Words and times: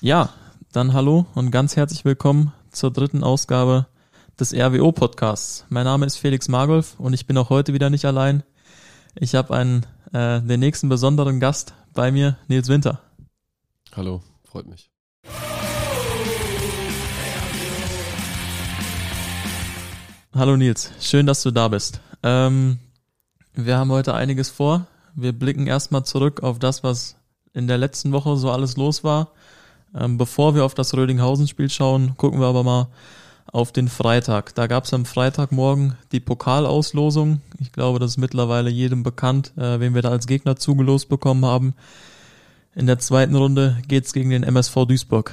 Ja, 0.00 0.28
dann 0.70 0.92
hallo 0.92 1.26
und 1.34 1.50
ganz 1.50 1.74
herzlich 1.74 2.04
willkommen 2.04 2.52
zur 2.70 2.92
dritten 2.92 3.24
Ausgabe 3.24 3.88
des 4.38 4.54
RWO 4.54 4.92
Podcasts. 4.92 5.66
Mein 5.70 5.86
Name 5.86 6.06
ist 6.06 6.18
Felix 6.18 6.46
Margolf 6.46 6.94
und 7.00 7.14
ich 7.14 7.26
bin 7.26 7.36
auch 7.36 7.50
heute 7.50 7.72
wieder 7.72 7.90
nicht 7.90 8.04
allein. 8.04 8.44
Ich 9.16 9.34
habe 9.34 9.56
einen 9.56 9.86
äh, 10.12 10.40
den 10.40 10.60
nächsten 10.60 10.88
besonderen 10.88 11.40
Gast 11.40 11.74
bei 11.94 12.12
mir, 12.12 12.36
Nils 12.46 12.68
Winter. 12.68 13.00
Hallo, 13.92 14.22
freut 14.44 14.68
mich. 14.68 14.88
Hallo 20.32 20.56
Nils, 20.56 20.92
schön, 21.00 21.26
dass 21.26 21.42
du 21.42 21.50
da 21.50 21.66
bist. 21.66 22.00
Ähm, 22.22 22.78
wir 23.52 23.76
haben 23.76 23.90
heute 23.90 24.14
einiges 24.14 24.48
vor. 24.48 24.86
Wir 25.16 25.32
blicken 25.32 25.66
erstmal 25.66 26.04
zurück 26.04 26.44
auf 26.44 26.60
das, 26.60 26.84
was 26.84 27.16
in 27.52 27.66
der 27.66 27.78
letzten 27.78 28.12
Woche 28.12 28.36
so 28.36 28.52
alles 28.52 28.76
los 28.76 29.02
war. 29.02 29.32
Ähm, 29.94 30.18
bevor 30.18 30.54
wir 30.54 30.64
auf 30.64 30.74
das 30.74 30.94
Rödinghausen-Spiel 30.94 31.70
schauen, 31.70 32.16
gucken 32.16 32.40
wir 32.40 32.46
aber 32.46 32.62
mal 32.62 32.88
auf 33.52 33.72
den 33.72 33.88
Freitag. 33.88 34.54
Da 34.54 34.66
gab 34.66 34.84
es 34.84 34.94
am 34.94 35.04
Freitagmorgen 35.04 35.94
die 36.12 36.20
Pokalauslosung. 36.20 37.40
Ich 37.58 37.72
glaube, 37.72 37.98
das 37.98 38.12
ist 38.12 38.16
mittlerweile 38.18 38.70
jedem 38.70 39.02
bekannt, 39.02 39.52
äh, 39.56 39.80
wen 39.80 39.94
wir 39.94 40.02
da 40.02 40.10
als 40.10 40.26
Gegner 40.26 40.56
zugelost 40.56 41.08
bekommen 41.08 41.44
haben. 41.44 41.74
In 42.74 42.86
der 42.86 42.98
zweiten 42.98 43.34
Runde 43.34 43.78
geht's 43.88 44.12
gegen 44.12 44.30
den 44.30 44.42
MSV 44.42 44.86
Duisburg. 44.86 45.32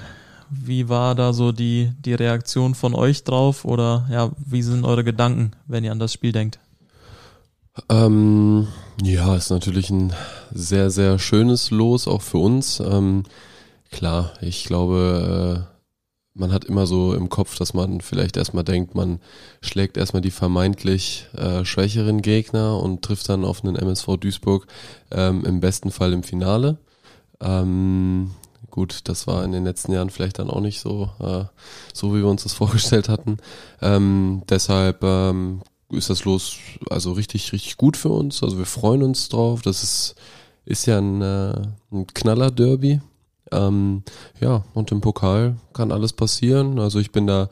Wie 0.50 0.90
war 0.90 1.16
da 1.16 1.34
so 1.34 1.52
die, 1.52 1.92
die 2.04 2.14
Reaktion 2.14 2.76
von 2.76 2.96
euch 2.96 3.24
drauf 3.24 3.66
oder 3.66 4.08
ja, 4.10 4.32
wie 4.38 4.62
sind 4.62 4.86
eure 4.86 5.04
Gedanken, 5.04 5.52
wenn 5.68 5.84
ihr 5.84 5.92
an 5.92 6.00
das 6.00 6.14
Spiel 6.14 6.32
denkt? 6.32 6.60
Ähm, 7.90 8.68
ja, 9.02 9.36
ist 9.36 9.50
natürlich 9.50 9.90
ein 9.90 10.14
sehr, 10.54 10.90
sehr 10.90 11.20
schönes 11.20 11.72
Los, 11.72 12.08
auch 12.08 12.22
für 12.22 12.38
uns. 12.38 12.80
Ähm, 12.80 13.24
klar, 13.96 14.34
ich 14.42 14.66
glaube, 14.66 15.66
äh, 15.66 16.38
man 16.38 16.52
hat 16.52 16.66
immer 16.66 16.86
so 16.86 17.14
im 17.14 17.30
Kopf, 17.30 17.58
dass 17.58 17.74
man 17.74 18.02
vielleicht 18.02 18.36
erstmal 18.36 18.66
denkt, 18.66 18.94
man 18.94 19.22
schlägt 19.62 19.96
erstmal 19.96 20.22
die 20.22 20.32
vermeintlich 20.32 21.28
äh, 21.34 21.64
schwächeren 21.64 22.22
Gegner 22.22 22.78
und 22.78 23.04
trifft 23.04 23.30
dann 23.30 23.46
auf 23.46 23.64
einen 23.64 23.78
MSV 23.78 24.18
Duisburg 24.18 24.68
ähm, 25.12 25.46
im 25.46 25.62
besten 25.62 25.92
Fall 25.92 26.12
im 26.12 26.24
Finale. 26.24 26.78
Ähm, 27.40 28.32
gut, 28.70 29.00
das 29.06 29.28
war 29.28 29.46
in 29.46 29.54
den 29.54 29.64
letzten 29.64 29.94
Jahren 29.94 30.10
vielleicht 30.10 30.40
dann 30.40 30.50
auch 30.50 30.60
nicht 30.60 30.82
so, 30.82 31.10
äh, 31.22 31.46
so 31.94 32.14
wie 32.14 32.20
wir 32.20 32.28
uns 32.28 32.44
das 32.44 32.54
vorgestellt 32.62 33.08
hatten. 33.08 33.38
Ähm, 33.82 34.44
deshalb 34.50 35.06
ist 35.92 36.10
das 36.10 36.26
los, 36.26 36.58
also 36.90 37.14
richtig, 37.14 37.54
richtig 37.54 37.78
gut 37.78 37.96
für 37.96 38.10
uns. 38.10 38.44
Also 38.44 38.58
wir 38.58 38.66
freuen 38.66 39.04
uns 39.04 39.30
drauf. 39.30 39.62
Das 39.62 39.84
ist, 39.84 40.16
ist 40.66 40.86
ja 40.86 40.98
ein, 40.98 41.22
ein 41.22 42.08
Knaller-Derby. 42.14 43.00
Ähm, 43.52 44.04
ja, 44.40 44.64
und 44.74 44.92
im 44.92 45.02
Pokal 45.02 45.58
kann 45.74 45.92
alles 45.92 46.14
passieren. 46.14 46.80
Also 46.80 47.00
ich 47.00 47.12
bin 47.12 47.28
da 47.28 47.50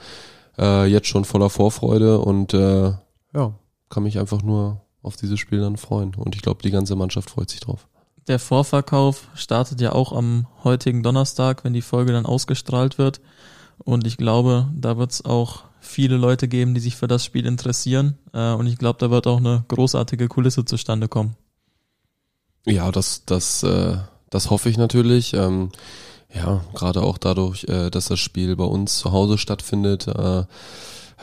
äh, 0.58 0.86
jetzt 0.86 1.08
schon 1.08 1.26
voller 1.26 1.50
Vorfreude 1.50 2.20
und 2.20 2.54
äh, 2.54 2.94
ja, 3.34 3.54
kann 3.90 4.04
mich 4.04 4.20
einfach 4.20 4.42
nur 4.42 4.82
auf 5.02 5.16
dieses 5.16 5.40
Spiel 5.40 5.60
dann 5.60 5.78
freuen. 5.78 6.16
Und 6.16 6.36
ich 6.36 6.42
glaube, 6.42 6.62
die 6.64 6.72
ganze 6.72 6.96
Mannschaft 6.96 7.30
freut 7.30 7.50
sich 7.50 7.60
drauf. 7.60 7.88
Der 8.28 8.40
Vorverkauf 8.40 9.28
startet 9.36 9.82
ja 9.82 9.92
auch 9.92 10.14
am 10.14 10.48
heutigen 10.64 11.04
Donnerstag, 11.04 11.64
wenn 11.64 11.74
die 11.74 11.82
Folge 11.82 12.14
dann 12.14 12.26
ausgestrahlt 12.26 12.98
wird. 12.98 13.20
Und 13.80 14.08
ich 14.08 14.18
glaube, 14.18 14.70
da 14.74 14.98
wird 14.98 15.12
es 15.12 15.26
auch 15.26 15.66
viele 15.82 16.16
Leute 16.16 16.48
geben, 16.48 16.74
die 16.74 16.80
sich 16.80 16.96
für 16.96 17.08
das 17.08 17.26
Spiel 17.26 17.46
interessieren. 17.46 18.18
Äh, 18.32 18.54
und 18.54 18.68
ich 18.68 18.78
glaube, 18.78 19.00
da 19.00 19.12
wird 19.12 19.28
auch 19.28 19.38
eine 19.38 19.66
großartige 19.68 20.30
Kulisse 20.30 20.64
zustande 20.64 21.10
kommen. 21.10 21.36
Ja, 22.66 22.92
das, 22.92 23.26
das, 23.26 23.64
äh, 23.64 23.98
das 24.34 24.50
hoffe 24.50 24.70
ich 24.70 24.78
natürlich. 24.78 25.34
Ähm, 25.34 25.70
ja, 26.34 26.62
gerade 26.74 27.04
auch 27.04 27.18
dadurch, 27.18 27.66
äh, 27.66 27.92
dass 27.92 28.06
das 28.08 28.20
Spiel 28.20 28.56
bei 28.56 28.64
uns 28.64 28.98
zu 28.98 29.12
Hause 29.12 29.38
stattfindet, 29.38 30.08
äh, 30.08 30.46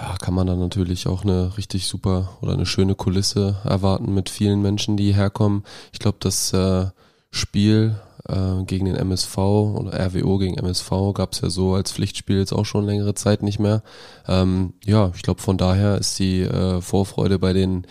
ja, 0.00 0.16
kann 0.20 0.34
man 0.34 0.46
dann 0.46 0.60
natürlich 0.60 1.08
auch 1.08 1.24
eine 1.24 1.56
richtig 1.56 1.88
super 1.88 2.38
oder 2.40 2.52
eine 2.52 2.66
schöne 2.66 2.94
Kulisse 2.94 3.56
erwarten 3.64 4.14
mit 4.14 4.30
vielen 4.30 4.62
Menschen, 4.62 4.96
die 4.96 5.12
herkommen. 5.12 5.64
Ich 5.92 5.98
glaube, 5.98 6.18
das 6.20 6.52
äh, 6.52 6.86
Spiel 7.32 7.96
äh, 8.28 8.62
gegen 8.64 8.86
den 8.86 8.94
MSV 8.94 9.36
oder 9.38 9.92
RWO 9.98 10.38
gegen 10.38 10.56
MSV 10.56 10.90
gab 11.12 11.32
es 11.32 11.40
ja 11.40 11.50
so 11.50 11.74
als 11.74 11.92
Pflichtspiel 11.92 12.38
jetzt 12.38 12.52
auch 12.52 12.64
schon 12.64 12.86
längere 12.86 13.14
Zeit 13.14 13.42
nicht 13.42 13.58
mehr. 13.58 13.82
Ähm, 14.28 14.74
ja, 14.84 15.10
ich 15.16 15.22
glaube, 15.22 15.42
von 15.42 15.58
daher 15.58 15.98
ist 15.98 16.18
die 16.20 16.42
äh, 16.42 16.80
Vorfreude 16.80 17.40
bei 17.40 17.52
den 17.52 17.86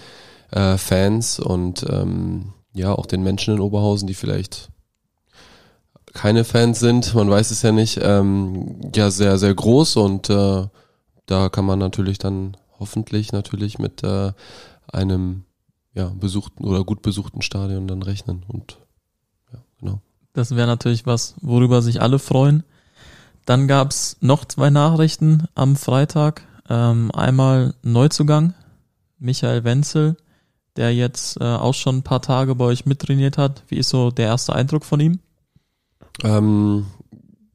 äh, 0.52 0.78
Fans 0.78 1.40
und 1.40 1.86
ähm, 1.90 2.54
ja, 2.74 2.94
auch 2.94 3.06
den 3.06 3.24
Menschen 3.24 3.56
in 3.56 3.60
Oberhausen, 3.60 4.08
die 4.08 4.14
vielleicht 4.14 4.70
keine 6.14 6.44
Fans 6.44 6.80
sind, 6.80 7.14
man 7.14 7.30
weiß 7.30 7.52
es 7.52 7.62
ja 7.62 7.72
nicht, 7.72 8.00
ähm, 8.02 8.92
ja, 8.96 9.12
sehr, 9.12 9.38
sehr 9.38 9.54
groß 9.54 9.98
und 9.98 10.30
äh, 10.30 10.68
da 11.26 11.50
kann 11.50 11.66
man 11.66 11.80
natürlich 11.80 12.18
dann 12.18 12.58
hoffentlich 12.80 13.32
natürlich 13.32 13.80
mit 13.80 14.04
äh, 14.04 14.32
einem 14.88 15.44
ja, 15.94 16.12
besuchten 16.20 16.66
oder 16.66 16.84
gut 16.84 17.02
besuchten 17.02 17.42
Stadion 17.42 17.88
dann 17.88 18.02
rechnen 18.02 18.44
und 18.48 18.78
ja, 19.54 19.60
genau. 19.80 20.02
Das 20.34 20.56
wäre 20.56 20.68
natürlich 20.68 21.06
was, 21.06 21.36
worüber 21.42 21.82
sich 21.82 22.02
alle 22.02 22.20
freuen. 22.20 22.64
Dann 23.46 23.68
gab's 23.68 24.18
noch 24.22 24.46
zwei 24.46 24.70
Nachrichten 24.70 25.48
am 25.56 25.76
Freitag. 25.76 26.44
Ähm, 26.70 27.12
einmal 27.12 27.74
Neuzugang, 27.82 28.54
Michael 29.18 29.64
Wenzel, 29.64 30.18
der 30.76 30.94
jetzt 30.94 31.42
äh, 31.42 31.44
auch 31.44 31.74
schon 31.74 31.98
ein 31.98 32.04
paar 32.04 32.22
Tage 32.22 32.54
bei 32.54 32.66
euch 32.66 32.86
mittrainiert 32.86 33.38
hat. 33.40 33.64
Wie 33.68 33.78
ist 33.78 33.90
so 33.90 34.12
der 34.12 34.28
erste 34.28 34.54
Eindruck 34.54 34.86
von 34.86 35.00
ihm? 35.00 35.20
Ähm, 36.24 36.86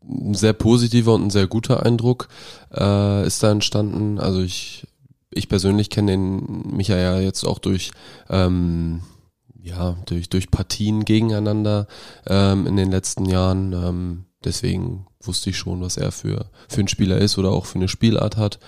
ein 0.03 0.35
sehr 0.35 0.53
positiver 0.53 1.15
und 1.15 1.27
ein 1.27 1.31
sehr 1.31 1.47
guter 1.47 1.85
Eindruck 1.85 2.29
äh, 2.73 3.27
ist 3.27 3.43
da 3.43 3.51
entstanden. 3.51 4.19
Also 4.19 4.43
ich, 4.43 4.87
ich 5.31 5.49
persönlich 5.49 5.91
kenne 5.91 6.13
den 6.13 6.77
Michael 6.77 7.03
ja 7.03 7.21
jetzt 7.21 7.45
auch 7.45 7.59
durch 7.59 7.91
ähm, 8.29 9.01
ja 9.63 9.97
durch 10.07 10.29
durch 10.29 10.51
Partien 10.51 11.05
gegeneinander 11.05 11.87
ähm, 12.27 12.67
in 12.67 12.77
den 12.77 12.91
letzten 12.91 13.25
Jahren. 13.25 13.73
Ähm, 13.73 14.25
deswegen 14.45 15.07
wusste 15.27 15.51
ich 15.51 15.59
schon, 15.59 15.81
was 15.81 15.97
er 15.97 16.12
für, 16.12 16.47
für 16.69 16.81
ein 16.81 16.89
Spieler 16.89 17.19
ist 17.19 17.39
oder 17.39 17.51
auch 17.51 17.67
für 17.67 17.77
eine 17.77 17.89
Spielart 17.89 18.37
hat. 18.37 18.59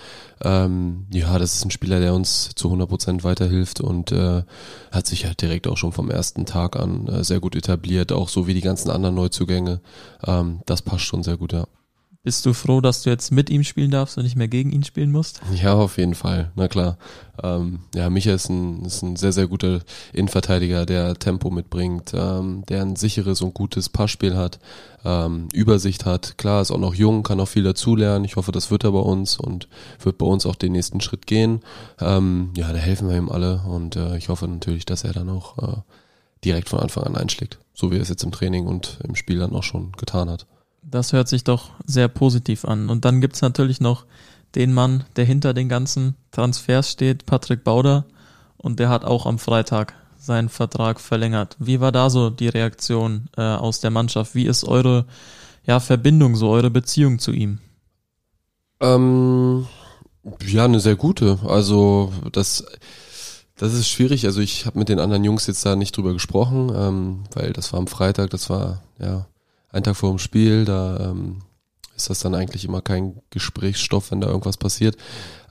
Ähm, 0.41 1.05
ja, 1.11 1.37
das 1.39 1.55
ist 1.55 1.65
ein 1.65 1.71
Spieler, 1.71 1.99
der 1.99 2.13
uns 2.13 2.49
zu 2.55 2.67
100 2.67 2.89
Prozent 2.89 3.23
weiterhilft 3.23 3.81
und 3.81 4.11
äh, 4.11 4.43
hat 4.91 5.07
sich 5.07 5.25
halt 5.25 5.41
direkt 5.41 5.67
auch 5.67 5.77
schon 5.77 5.91
vom 5.91 6.09
ersten 6.09 6.45
Tag 6.45 6.75
an 6.75 7.07
äh, 7.07 7.23
sehr 7.23 7.39
gut 7.39 7.55
etabliert, 7.55 8.11
auch 8.11 8.29
so 8.29 8.47
wie 8.47 8.53
die 8.53 8.61
ganzen 8.61 8.89
anderen 8.89 9.15
Neuzugänge. 9.15 9.81
Ähm, 10.25 10.61
das 10.65 10.81
passt 10.81 11.05
schon 11.05 11.23
sehr 11.23 11.37
gut, 11.37 11.53
ja. 11.53 11.65
Bist 12.27 12.45
du 12.45 12.51
froh, 12.51 12.81
dass 12.81 13.03
du 13.03 13.09
jetzt 13.09 13.31
mit 13.31 13.49
ihm 13.49 13.63
spielen 13.63 13.89
darfst 13.89 14.17
und 14.17 14.25
nicht 14.25 14.35
mehr 14.35 14.49
gegen 14.49 14.73
ihn 14.73 14.83
spielen 14.83 15.13
musst? 15.13 15.39
Ja, 15.53 15.75
auf 15.75 15.97
jeden 15.97 16.13
Fall. 16.13 16.51
Na 16.57 16.67
klar. 16.67 16.97
Ähm, 17.41 17.79
ja, 17.95 18.09
Micha 18.09 18.33
ist 18.33 18.49
ein, 18.49 18.83
ist 18.83 19.01
ein 19.01 19.15
sehr, 19.15 19.31
sehr 19.31 19.47
guter 19.47 19.79
Innenverteidiger, 20.11 20.85
der 20.85 21.17
Tempo 21.17 21.49
mitbringt, 21.51 22.11
ähm, 22.13 22.65
der 22.67 22.81
ein 22.81 22.97
sicheres 22.97 23.41
und 23.41 23.53
gutes 23.53 23.87
Passspiel 23.87 24.35
hat, 24.35 24.59
ähm, 25.05 25.47
Übersicht 25.53 26.05
hat. 26.05 26.37
Klar, 26.37 26.61
ist 26.61 26.71
auch 26.71 26.79
noch 26.79 26.95
jung, 26.95 27.23
kann 27.23 27.39
auch 27.39 27.47
viel 27.47 27.63
dazulernen. 27.63 28.25
Ich 28.25 28.35
hoffe, 28.35 28.51
das 28.51 28.71
wird 28.71 28.83
er 28.83 28.91
bei 28.91 28.99
uns 28.99 29.39
und 29.39 29.69
wird 30.03 30.17
bei 30.17 30.25
uns 30.25 30.45
auch 30.45 30.55
den 30.55 30.73
nächsten 30.73 30.99
Schritt 30.99 31.27
gehen. 31.27 31.61
Ähm, 32.01 32.51
ja, 32.57 32.73
da 32.73 32.77
helfen 32.77 33.07
wir 33.07 33.15
ihm 33.15 33.29
alle 33.29 33.61
und 33.61 33.95
äh, 33.95 34.17
ich 34.17 34.27
hoffe 34.27 34.49
natürlich, 34.49 34.85
dass 34.85 35.05
er 35.05 35.13
dann 35.13 35.29
auch 35.29 35.57
äh, 35.59 35.77
direkt 36.43 36.67
von 36.67 36.81
Anfang 36.81 37.05
an 37.05 37.15
einschlägt. 37.15 37.57
So 37.73 37.89
wie 37.89 37.95
er 37.95 38.01
es 38.01 38.09
jetzt 38.09 38.25
im 38.25 38.33
Training 38.33 38.67
und 38.67 38.99
im 39.07 39.15
Spiel 39.15 39.39
dann 39.39 39.55
auch 39.55 39.63
schon 39.63 39.93
getan 39.93 40.29
hat. 40.29 40.45
Das 40.89 41.11
hört 41.11 41.27
sich 41.27 41.43
doch 41.43 41.71
sehr 41.85 42.07
positiv 42.07 42.63
an. 42.63 42.89
Und 42.89 43.03
dann 43.03 43.19
gibt's 43.19 43.41
natürlich 43.41 43.81
noch 43.81 44.05
den 44.55 44.73
Mann, 44.73 45.03
der 45.17 45.25
hinter 45.25 45.53
den 45.53 45.67
ganzen 45.67 46.15
Transfers 46.31 46.89
steht, 46.89 47.25
Patrick 47.25 47.65
Bauder. 47.65 48.05
Und 48.55 48.79
der 48.79 48.87
hat 48.87 49.03
auch 49.03 49.25
am 49.25 49.37
Freitag 49.37 49.93
seinen 50.17 50.47
Vertrag 50.47 51.01
verlängert. 51.01 51.57
Wie 51.59 51.81
war 51.81 51.91
da 51.91 52.09
so 52.09 52.29
die 52.29 52.47
Reaktion 52.47 53.27
äh, 53.35 53.41
aus 53.41 53.81
der 53.81 53.91
Mannschaft? 53.91 54.33
Wie 54.33 54.45
ist 54.45 54.63
eure 54.63 55.05
ja, 55.65 55.81
Verbindung, 55.81 56.37
so 56.37 56.49
eure 56.49 56.71
Beziehung 56.71 57.19
zu 57.19 57.31
ihm? 57.33 57.59
Ähm, 58.79 59.67
ja, 60.45 60.65
eine 60.65 60.79
sehr 60.79 60.95
gute. 60.95 61.39
Also 61.45 62.13
das, 62.31 62.65
das 63.57 63.73
ist 63.73 63.89
schwierig. 63.89 64.25
Also 64.25 64.39
ich 64.39 64.65
habe 64.65 64.79
mit 64.79 64.87
den 64.87 64.99
anderen 64.99 65.25
Jungs 65.25 65.47
jetzt 65.47 65.65
da 65.65 65.75
nicht 65.75 65.97
drüber 65.97 66.13
gesprochen, 66.13 66.71
ähm, 66.73 67.23
weil 67.33 67.51
das 67.51 67.73
war 67.73 67.79
am 67.79 67.87
Freitag, 67.87 68.29
das 68.29 68.49
war 68.49 68.81
ja 68.99 69.27
ein 69.69 69.83
Tag 69.83 69.95
vor 69.95 70.09
dem 70.09 70.19
Spiel, 70.19 70.65
da 70.65 71.11
ähm, 71.11 71.41
ist 71.95 72.09
das 72.09 72.19
dann 72.19 72.35
eigentlich 72.35 72.63
immer 72.63 72.81
kein 72.81 73.21
Gesprächsstoff, 73.31 74.11
wenn 74.11 74.21
da 74.21 74.27
irgendwas 74.27 74.57
passiert. 74.57 74.97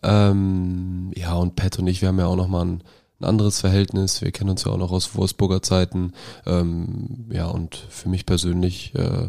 Ähm, 0.02 1.12
ja, 1.14 1.34
und 1.34 1.56
Pat 1.56 1.78
und 1.78 1.86
ich, 1.86 2.00
wir 2.00 2.08
haben 2.08 2.18
ja 2.18 2.26
auch 2.26 2.36
nochmal 2.36 2.64
ein, 2.64 2.82
ein 3.20 3.24
anderes 3.24 3.60
Verhältnis. 3.60 4.22
Wir 4.22 4.30
kennen 4.30 4.50
uns 4.50 4.64
ja 4.64 4.72
auch 4.72 4.78
noch 4.78 4.92
aus 4.92 5.14
Wolfsburger 5.16 5.62
Zeiten. 5.62 6.12
Ähm, 6.46 7.26
ja, 7.32 7.46
und 7.46 7.76
für 7.90 8.08
mich 8.08 8.26
persönlich, 8.26 8.94
äh, 8.94 9.28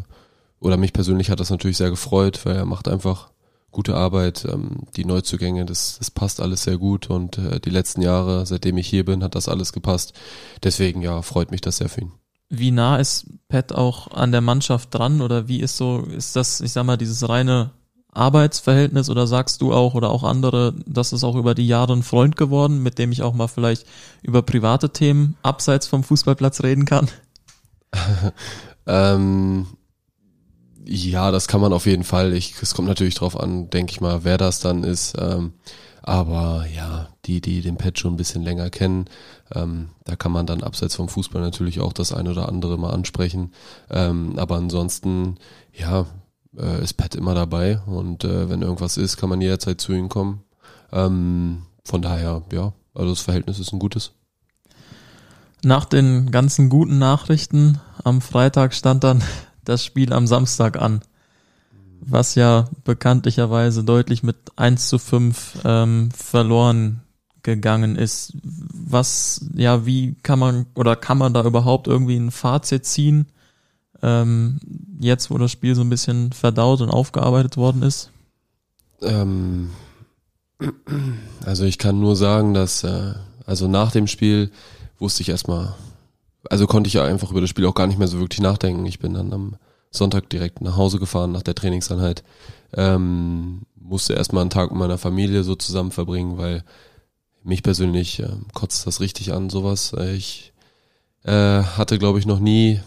oder 0.60 0.78
mich 0.78 0.94
persönlich 0.94 1.30
hat 1.30 1.40
das 1.40 1.50
natürlich 1.50 1.78
sehr 1.78 1.90
gefreut, 1.90 2.46
weil 2.46 2.56
er 2.56 2.66
macht 2.66 2.88
einfach 2.88 3.30
gute 3.72 3.96
Arbeit. 3.96 4.46
Ähm, 4.46 4.84
die 4.96 5.06
Neuzugänge, 5.06 5.66
das, 5.66 5.98
das 5.98 6.12
passt 6.12 6.42
alles 6.42 6.64
sehr 6.64 6.78
gut 6.78 7.10
und 7.10 7.38
äh, 7.38 7.60
die 7.60 7.70
letzten 7.70 8.02
Jahre, 8.02 8.46
seitdem 8.46 8.78
ich 8.78 8.88
hier 8.88 9.06
bin, 9.06 9.24
hat 9.24 9.36
das 9.36 9.50
alles 9.50 9.74
gepasst. 9.74 10.14
Deswegen, 10.64 11.02
ja, 11.02 11.22
freut 11.22 11.52
mich 11.52 11.62
das 11.62 11.78
sehr 11.78 11.90
für 11.90 12.02
ihn. 12.02 12.12
Wie 12.50 12.72
nah 12.72 12.98
ist 12.98 13.26
Pat 13.50 13.74
auch 13.74 14.12
an 14.12 14.32
der 14.32 14.42
Mannschaft 14.42 14.94
dran 14.94 15.22
oder 15.22 15.48
wie 15.48 15.60
ist 15.60 15.78
so, 15.78 16.02
ist 16.02 16.36
das, 16.36 16.62
ich 16.62 16.72
sag 16.72 16.86
mal, 16.86 16.98
dieses 16.98 17.28
reine 17.28 17.72
Arbeitsverhältnis 18.14 19.10
oder 19.10 19.28
sagst 19.28 19.62
du 19.62 19.74
auch 19.74 19.94
oder 19.94 20.10
auch 20.10 20.24
andere, 20.24 20.74
das 20.86 21.14
ist 21.14 21.24
auch 21.24 21.36
über 21.36 21.54
die 21.54 21.68
Jahre 21.68 21.94
ein 21.94 22.04
Freund 22.04 22.36
geworden, 22.36 22.82
mit 22.82 22.98
dem 22.98 23.12
ich 23.12 23.22
auch 23.22 23.34
mal 23.34 23.48
vielleicht 23.48 23.86
über 24.24 24.42
private 24.42 24.90
Themen 24.90 25.36
abseits 25.44 25.88
vom 25.88 26.04
Fußballplatz 26.04 26.64
reden 26.64 26.86
kann? 26.86 27.10
ähm, 28.88 29.68
ja, 30.84 31.32
das 31.32 31.48
kann 31.48 31.62
man 31.62 31.74
auf 31.74 31.86
jeden 31.86 32.04
Fall. 32.04 32.34
Ich, 32.34 32.56
es 32.62 32.74
kommt 32.74 32.88
natürlich 32.88 33.16
drauf 33.16 33.40
an, 33.40 33.70
denke 33.70 33.92
ich 33.92 34.02
mal, 34.02 34.24
wer 34.24 34.38
das 34.38 34.60
dann 34.60 34.84
ist. 34.84 35.16
Ähm, 35.20 35.54
aber 36.02 36.66
ja, 36.74 37.10
die, 37.28 37.42
die 37.42 37.62
den 37.62 37.78
Pet 37.78 38.00
schon 38.00 38.14
ein 38.14 38.18
bisschen 38.18 38.44
länger 38.44 38.70
kennen, 38.70 39.06
ähm, 39.54 39.90
da 40.06 40.16
kann 40.16 40.32
man 40.32 40.46
dann 40.46 40.64
abseits 40.64 40.96
vom 40.96 41.10
Fußball 41.10 41.42
natürlich 41.42 41.80
auch 41.80 41.94
das 41.94 42.14
eine 42.14 42.32
oder 42.32 42.48
andere 42.50 42.78
mal 42.78 42.92
ansprechen. 42.92 43.52
Ähm, 43.90 44.38
aber 44.38 44.56
ansonsten, 44.56 45.38
ja, 45.74 46.06
äh, 46.58 46.84
ist 46.84 46.94
Pat 46.94 47.16
immer 47.16 47.36
dabei 47.36 47.80
und 47.86 48.24
äh, 48.24 48.50
wenn 48.50 48.62
irgendwas 48.62 48.98
ist, 48.98 49.18
kann 49.18 49.30
man 49.30 49.42
jederzeit 49.42 49.82
zu 49.82 49.94
ihm 49.94 50.10
kommen. 50.10 50.44
Ähm, 50.92 51.64
von 51.84 52.02
daher, 52.02 52.44
ja, 52.52 52.74
also 52.94 53.12
das 53.12 53.22
Verhältnis 53.22 53.60
ist 53.60 53.74
ein 53.74 53.80
gutes. 53.80 54.12
Nach 55.64 55.86
den 55.86 56.32
ganzen 56.32 56.70
guten 56.70 56.98
Nachrichten 56.98 57.80
am 58.04 58.22
Freitag 58.22 58.74
stand 58.74 59.04
dann 59.04 59.24
das 59.64 59.84
Spiel 59.84 60.14
am 60.14 60.28
Samstag 60.28 60.82
an 60.82 61.02
was 62.00 62.36
ja 62.36 62.70
bekanntlicherweise 62.84 63.84
deutlich 63.84 64.24
mit 64.24 64.38
1 64.56 64.88
zu 64.88 65.00
5 65.00 65.60
ähm, 65.66 66.10
verloren 66.12 67.02
gegangen 67.56 67.96
ist. 67.96 68.34
Was, 68.44 69.46
ja, 69.56 69.86
wie 69.86 70.16
kann 70.22 70.38
man 70.38 70.66
oder 70.76 70.96
kann 70.96 71.18
man 71.18 71.34
da 71.34 71.44
überhaupt 71.44 71.88
irgendwie 71.88 72.18
ein 72.18 72.32
Fazit 72.32 72.86
ziehen, 72.86 73.28
ähm, 74.04 74.60
jetzt 75.00 75.32
wo 75.32 75.38
das 75.38 75.52
Spiel 75.52 75.74
so 75.74 75.82
ein 75.82 75.90
bisschen 75.90 76.34
verdaut 76.34 76.82
und 76.82 76.90
aufgearbeitet 76.90 77.56
worden 77.56 77.84
ist? 77.84 78.12
Ähm, 79.02 79.70
also 81.46 81.64
ich 81.64 81.78
kann 81.78 82.00
nur 82.00 82.16
sagen, 82.18 82.54
dass, 82.54 82.84
äh, 82.84 83.14
also 83.46 83.68
nach 83.68 83.92
dem 83.92 84.08
Spiel 84.08 84.52
wusste 85.00 85.22
ich 85.22 85.30
erstmal, 85.30 85.74
also 86.50 86.68
konnte 86.68 86.90
ich 86.90 86.96
ja 86.96 87.06
einfach 87.06 87.32
über 87.32 87.42
das 87.42 87.50
Spiel 87.50 87.66
auch 87.66 87.76
gar 87.76 87.88
nicht 87.88 87.98
mehr 88.00 88.10
so 88.10 88.20
wirklich 88.20 88.42
nachdenken. 88.42 88.86
Ich 88.86 89.00
bin 89.00 89.14
dann 89.14 89.32
am 89.32 89.56
Sonntag 89.90 90.30
direkt 90.30 90.62
nach 90.62 90.76
Hause 90.76 91.00
gefahren 91.00 91.32
nach 91.32 91.44
der 91.44 91.56
Trainingseinheit. 91.56 92.24
Ähm, 92.74 93.62
musste 93.80 94.14
erstmal 94.14 94.42
einen 94.42 94.50
Tag 94.50 94.72
mit 94.72 94.80
meiner 94.80 94.98
Familie 94.98 95.44
so 95.44 95.56
zusammen 95.56 95.92
verbringen, 95.92 96.38
weil 96.38 96.64
mich 97.48 97.64
persönlich 97.64 98.20
äh, 98.20 98.30
kotzt 98.54 98.86
das 98.86 99.00
richtig 99.00 99.34
an, 99.34 99.50
sowas. 99.50 99.94
Ich 100.14 100.54
äh, 101.24 101.64
hatte, 101.64 101.98
glaube 101.98 102.20
ich, 102.20 102.26
noch 102.26 102.40
nie 102.40 102.82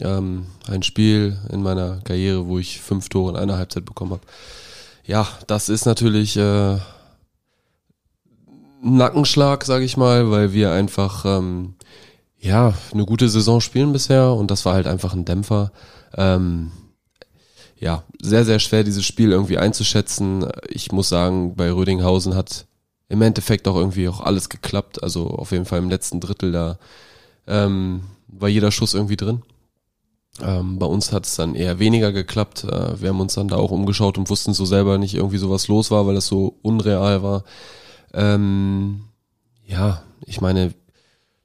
ähm, 0.00 0.46
ein 0.68 0.82
Spiel 0.82 1.38
in 1.50 1.62
meiner 1.62 2.00
Karriere, 2.02 2.46
wo 2.46 2.58
ich 2.58 2.80
fünf 2.80 3.08
Tore 3.08 3.30
in 3.32 3.36
einer 3.36 3.56
Halbzeit 3.56 3.84
bekommen 3.84 4.12
habe. 4.12 4.22
Ja, 5.04 5.26
das 5.46 5.68
ist 5.68 5.86
natürlich 5.86 6.36
äh, 6.36 6.78
Nackenschlag, 8.82 9.64
sage 9.64 9.84
ich 9.84 9.96
mal, 9.96 10.30
weil 10.30 10.52
wir 10.52 10.72
einfach 10.72 11.24
ähm, 11.24 11.74
ja 12.38 12.74
eine 12.92 13.06
gute 13.06 13.28
Saison 13.28 13.60
spielen 13.60 13.92
bisher 13.92 14.32
und 14.32 14.50
das 14.50 14.64
war 14.64 14.74
halt 14.74 14.86
einfach 14.86 15.14
ein 15.14 15.24
Dämpfer. 15.24 15.72
Ähm, 16.16 16.70
ja, 17.78 18.04
sehr, 18.20 18.44
sehr 18.44 18.58
schwer, 18.58 18.84
dieses 18.84 19.04
Spiel 19.04 19.32
irgendwie 19.32 19.58
einzuschätzen. 19.58 20.46
Ich 20.68 20.92
muss 20.92 21.08
sagen, 21.08 21.56
bei 21.56 21.72
Rödinghausen 21.72 22.36
hat 22.36 22.66
im 23.12 23.20
Endeffekt 23.20 23.68
auch 23.68 23.76
irgendwie 23.76 24.08
auch 24.08 24.20
alles 24.20 24.48
geklappt. 24.48 25.02
Also 25.02 25.26
auf 25.26 25.52
jeden 25.52 25.66
Fall 25.66 25.80
im 25.80 25.90
letzten 25.90 26.18
Drittel 26.18 26.50
da 26.50 26.78
ähm, 27.46 28.04
war 28.26 28.48
jeder 28.48 28.72
Schuss 28.72 28.94
irgendwie 28.94 29.18
drin. 29.18 29.42
Ähm, 30.40 30.78
bei 30.78 30.86
uns 30.86 31.12
hat 31.12 31.26
es 31.26 31.36
dann 31.36 31.54
eher 31.54 31.78
weniger 31.78 32.10
geklappt. 32.10 32.64
Äh, 32.64 33.02
wir 33.02 33.10
haben 33.10 33.20
uns 33.20 33.34
dann 33.34 33.48
da 33.48 33.56
auch 33.56 33.70
umgeschaut 33.70 34.16
und 34.16 34.30
wussten 34.30 34.54
so 34.54 34.64
selber 34.64 34.96
nicht 34.96 35.14
irgendwie 35.14 35.36
sowas 35.36 35.68
los 35.68 35.90
war, 35.90 36.06
weil 36.06 36.14
das 36.14 36.26
so 36.26 36.56
unreal 36.62 37.22
war. 37.22 37.44
Ähm, 38.14 39.02
ja, 39.66 40.02
ich 40.24 40.40
meine, 40.40 40.72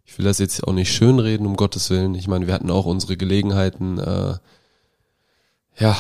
ich 0.06 0.18
will 0.18 0.24
das 0.24 0.40
jetzt 0.40 0.66
auch 0.66 0.74
nicht 0.74 0.94
schönreden, 0.94 1.46
um 1.46 1.58
Gottes 1.58 1.90
Willen. 1.90 2.16
Ich 2.16 2.30
meine, 2.30 2.48
wir 2.48 2.54
hatten 2.54 2.72
auch 2.72 2.86
unsere 2.86 3.18
Gelegenheiten. 3.18 4.00
Äh, 4.00 4.36
ja, 5.80 5.98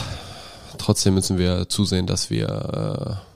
trotzdem 0.77 1.15
müssen 1.15 1.37
wir 1.37 1.67
zusehen, 1.67 2.07
dass 2.07 2.29
wir 2.29 3.19
äh, 3.21 3.26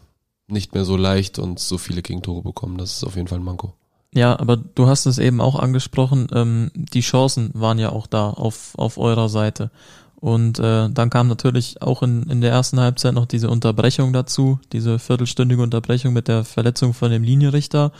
nicht 0.51 0.73
mehr 0.73 0.85
so 0.85 0.97
leicht 0.97 1.39
und 1.39 1.59
so 1.59 1.77
viele 1.77 2.01
Gegentore 2.01 2.41
bekommen. 2.41 2.77
Das 2.77 2.93
ist 2.93 3.03
auf 3.03 3.15
jeden 3.15 3.27
Fall 3.27 3.39
ein 3.39 3.43
Manko. 3.43 3.73
Ja, 4.13 4.37
aber 4.37 4.57
du 4.57 4.87
hast 4.87 5.05
es 5.05 5.17
eben 5.17 5.39
auch 5.39 5.57
angesprochen, 5.57 6.27
ähm, 6.33 6.71
die 6.75 6.99
Chancen 6.99 7.51
waren 7.53 7.79
ja 7.79 7.91
auch 7.91 8.07
da 8.07 8.29
auf, 8.29 8.73
auf 8.77 8.97
eurer 8.97 9.29
Seite. 9.29 9.71
Und 10.15 10.59
äh, 10.59 10.89
dann 10.89 11.09
kam 11.09 11.27
natürlich 11.27 11.81
auch 11.81 12.03
in, 12.03 12.23
in 12.23 12.41
der 12.41 12.51
ersten 12.51 12.79
Halbzeit 12.79 13.13
noch 13.13 13.25
diese 13.25 13.49
Unterbrechung 13.49 14.13
dazu, 14.13 14.59
diese 14.71 14.99
viertelstündige 14.99 15.63
Unterbrechung 15.63 16.13
mit 16.13 16.27
der 16.27 16.43
Verletzung 16.43 16.93
von 16.93 17.09
dem 17.09 17.23
Linienrichter 17.23 17.91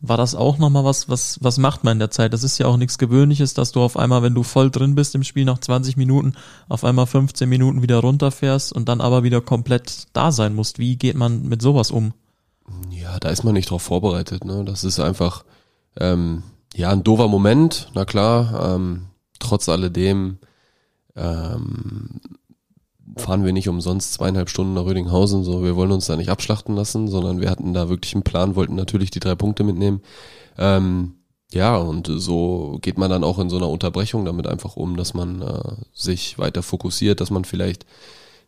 war 0.00 0.16
das 0.16 0.34
auch 0.34 0.58
nochmal 0.58 0.84
was, 0.84 1.08
was, 1.08 1.38
was 1.42 1.58
macht 1.58 1.84
man 1.84 1.92
in 1.92 1.98
der 1.98 2.10
Zeit? 2.10 2.32
Das 2.32 2.42
ist 2.42 2.58
ja 2.58 2.66
auch 2.66 2.76
nichts 2.76 2.96
Gewöhnliches, 2.96 3.54
dass 3.54 3.72
du 3.72 3.82
auf 3.82 3.96
einmal, 3.96 4.22
wenn 4.22 4.34
du 4.34 4.42
voll 4.42 4.70
drin 4.70 4.94
bist 4.94 5.14
im 5.14 5.24
Spiel 5.24 5.44
nach 5.44 5.58
20 5.58 5.96
Minuten, 5.96 6.34
auf 6.68 6.84
einmal 6.84 7.06
15 7.06 7.48
Minuten 7.48 7.82
wieder 7.82 7.98
runterfährst 7.98 8.72
und 8.72 8.88
dann 8.88 9.00
aber 9.00 9.22
wieder 9.22 9.40
komplett 9.40 10.06
da 10.14 10.32
sein 10.32 10.54
musst. 10.54 10.78
Wie 10.78 10.96
geht 10.96 11.16
man 11.16 11.42
mit 11.48 11.60
sowas 11.60 11.90
um? 11.90 12.14
Ja, 12.90 13.18
da 13.18 13.28
ist 13.28 13.44
man 13.44 13.54
nicht 13.54 13.70
drauf 13.70 13.82
vorbereitet. 13.82 14.44
Ne? 14.44 14.64
Das 14.64 14.84
ist 14.84 15.00
einfach, 15.00 15.44
ähm, 15.98 16.44
ja, 16.74 16.90
ein 16.90 17.04
doofer 17.04 17.28
Moment, 17.28 17.90
na 17.94 18.04
klar. 18.04 18.74
Ähm, 18.74 19.06
trotz 19.38 19.68
alledem 19.68 20.38
ähm, 21.16 22.20
fahren 23.16 23.44
wir 23.44 23.52
nicht 23.52 23.68
umsonst 23.68 24.14
zweieinhalb 24.14 24.50
Stunden 24.50 24.74
nach 24.74 24.84
Rödinghausen. 24.84 25.44
So, 25.44 25.62
wir 25.62 25.76
wollen 25.76 25.92
uns 25.92 26.06
da 26.06 26.16
nicht 26.16 26.30
abschlachten 26.30 26.74
lassen, 26.74 27.08
sondern 27.08 27.40
wir 27.40 27.50
hatten 27.50 27.74
da 27.74 27.88
wirklich 27.88 28.14
einen 28.14 28.22
Plan, 28.22 28.56
wollten 28.56 28.74
natürlich 28.74 29.10
die 29.10 29.20
drei 29.20 29.34
Punkte 29.34 29.64
mitnehmen. 29.64 30.00
Ähm, 30.58 31.14
ja, 31.52 31.76
und 31.76 32.08
so 32.12 32.78
geht 32.80 32.98
man 32.98 33.10
dann 33.10 33.24
auch 33.24 33.38
in 33.38 33.50
so 33.50 33.56
einer 33.56 33.68
Unterbrechung 33.68 34.24
damit 34.24 34.46
einfach 34.46 34.76
um, 34.76 34.96
dass 34.96 35.14
man 35.14 35.42
äh, 35.42 35.74
sich 35.92 36.38
weiter 36.38 36.62
fokussiert, 36.62 37.20
dass 37.20 37.30
man 37.30 37.44
vielleicht 37.44 37.86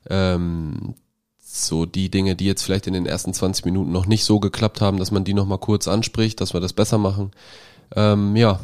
ähm, 0.09 0.95
so 1.41 1.85
die 1.85 2.11
Dinge, 2.11 2.37
die 2.37 2.47
jetzt 2.47 2.63
vielleicht 2.63 2.87
in 2.87 2.95
den 2.95 3.07
ersten 3.07 3.35
20 3.35 3.65
Minuten 3.65 3.93
noch 3.93 4.07
nicht 4.07 4.25
so 4.25 4.41
geklappt 4.41 4.81
haben, 4.81 4.99
dass 4.99 5.11
man 5.11 5.25
die 5.25 5.35
nochmal 5.35 5.59
kurz 5.59 5.89
anspricht, 5.89 6.41
dass 6.41 6.55
wir 6.55 6.61
das 6.61 6.73
besser 6.73 6.99
machen. 6.99 7.33
Ähm, 7.95 8.37
ja, 8.37 8.61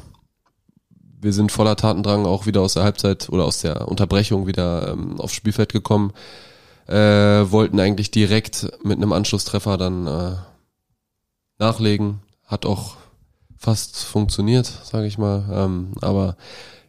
wir 1.20 1.32
sind 1.32 1.52
voller 1.52 1.76
Tatendrang 1.76 2.26
auch 2.26 2.46
wieder 2.46 2.60
aus 2.60 2.74
der 2.74 2.84
Halbzeit 2.84 3.28
oder 3.28 3.44
aus 3.44 3.60
der 3.60 3.88
Unterbrechung 3.88 4.46
wieder 4.46 4.92
ähm, 4.92 5.20
aufs 5.20 5.34
Spielfeld 5.34 5.72
gekommen. 5.72 6.12
Äh, 6.86 7.50
wollten 7.50 7.80
eigentlich 7.80 8.10
direkt 8.10 8.70
mit 8.82 8.96
einem 8.96 9.12
Anschlusstreffer 9.12 9.76
dann 9.76 10.06
äh, 10.06 10.36
nachlegen. 11.58 12.20
Hat 12.44 12.64
auch 12.64 12.96
fast 13.56 14.04
funktioniert, 14.04 14.66
sage 14.66 15.06
ich 15.06 15.18
mal. 15.18 15.44
Ähm, 15.52 15.92
aber 16.00 16.36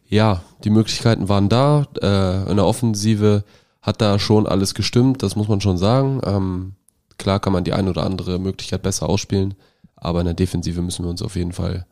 ja, 0.08 0.42
die 0.64 0.70
Möglichkeiten 0.70 1.28
waren 1.28 1.48
da. 1.48 1.86
Äh, 2.00 2.50
in 2.50 2.56
der 2.56 2.66
Offensive 2.66 3.44
hat 3.82 4.00
da 4.00 4.18
schon 4.18 4.46
alles 4.46 4.74
gestimmt, 4.74 5.22
das 5.22 5.36
muss 5.36 5.48
man 5.48 5.60
schon 5.60 5.76
sagen. 5.76 6.20
Ähm, 6.24 6.72
klar 7.18 7.40
kann 7.40 7.52
man 7.52 7.64
die 7.64 7.72
ein 7.72 7.88
oder 7.88 8.04
andere 8.04 8.38
Möglichkeit 8.38 8.82
besser 8.82 9.08
ausspielen, 9.08 9.54
aber 9.96 10.20
in 10.20 10.26
der 10.26 10.34
Defensive 10.34 10.80
müssen 10.80 11.04
wir 11.04 11.10
uns 11.10 11.22
auf 11.22 11.36
jeden 11.36 11.52
Fall 11.52 11.86